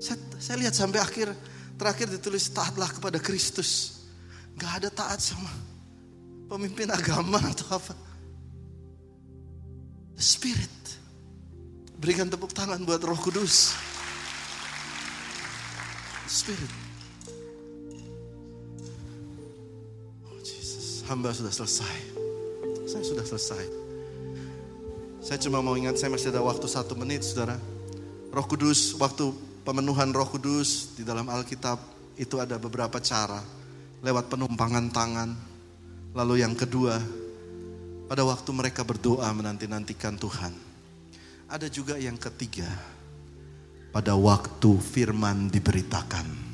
Saya, 0.00 0.16
saya 0.40 0.56
lihat 0.64 0.72
sampai 0.72 0.98
akhir, 0.98 1.28
terakhir 1.76 2.08
ditulis 2.08 2.48
taatlah 2.48 2.88
kepada 2.88 3.20
Kristus. 3.20 4.00
Gak 4.56 4.80
ada 4.84 4.88
taat 4.88 5.20
sama 5.20 5.52
pemimpin 6.48 6.88
agama 6.90 7.38
atau 7.38 7.76
apa. 7.76 7.94
The 10.16 10.24
Spirit. 10.24 10.76
Berikan 12.00 12.32
tepuk 12.32 12.56
tangan 12.56 12.80
buat 12.82 13.04
Roh 13.04 13.20
Kudus. 13.20 13.76
Spirit. 16.26 16.90
hamba 21.10 21.34
sudah 21.34 21.50
selesai. 21.50 21.96
Saya 22.86 23.02
sudah 23.02 23.26
selesai. 23.26 23.64
Saya 25.18 25.42
cuma 25.42 25.58
mau 25.58 25.74
ingat, 25.74 25.98
saya 25.98 26.06
masih 26.06 26.30
ada 26.30 26.38
waktu 26.38 26.70
satu 26.70 26.94
menit, 26.94 27.26
saudara. 27.26 27.58
Roh 28.30 28.46
Kudus, 28.46 28.94
waktu 28.94 29.34
pemenuhan 29.70 30.10
Roh 30.10 30.26
Kudus 30.26 30.98
di 30.98 31.06
dalam 31.06 31.30
Alkitab 31.30 31.78
itu 32.18 32.42
ada 32.42 32.58
beberapa 32.58 32.98
cara. 32.98 33.38
Lewat 34.02 34.26
penumpangan 34.26 34.90
tangan. 34.90 35.30
Lalu 36.10 36.42
yang 36.42 36.58
kedua, 36.58 36.98
pada 38.10 38.26
waktu 38.26 38.50
mereka 38.50 38.82
berdoa 38.82 39.30
menanti-nantikan 39.30 40.18
Tuhan. 40.18 40.50
Ada 41.46 41.70
juga 41.70 41.94
yang 42.02 42.18
ketiga, 42.18 42.66
pada 43.94 44.18
waktu 44.18 44.74
firman 44.82 45.46
diberitakan. 45.46 46.50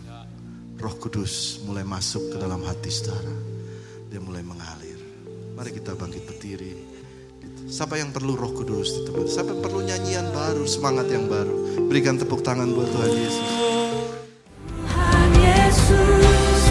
Roh 0.76 0.96
Kudus 1.00 1.64
mulai 1.64 1.88
masuk 1.88 2.36
ke 2.36 2.36
dalam 2.36 2.60
hati 2.68 2.92
saudara 2.92 3.32
dia 4.12 4.20
mulai 4.20 4.44
mengalir. 4.44 5.00
Mari 5.56 5.72
kita 5.72 5.96
bangkit 5.96 6.28
berdiri. 6.28 6.85
Siapa 7.66 7.98
yang 7.98 8.14
perlu 8.14 8.38
roh 8.38 8.54
kudus 8.54 8.94
di 8.94 9.00
tempat? 9.10 9.26
Siapa 9.26 9.50
yang 9.50 9.58
perlu 9.58 9.82
nyanyian 9.82 10.30
baru, 10.30 10.62
semangat 10.70 11.10
yang 11.10 11.26
baru? 11.26 11.82
Berikan 11.90 12.14
tepuk 12.14 12.38
tangan 12.46 12.70
buat 12.70 12.86
Tuhan 12.94 13.10
Yesus. 13.10 13.48
Tuhan 14.86 15.30
Yesus. 15.34 16.62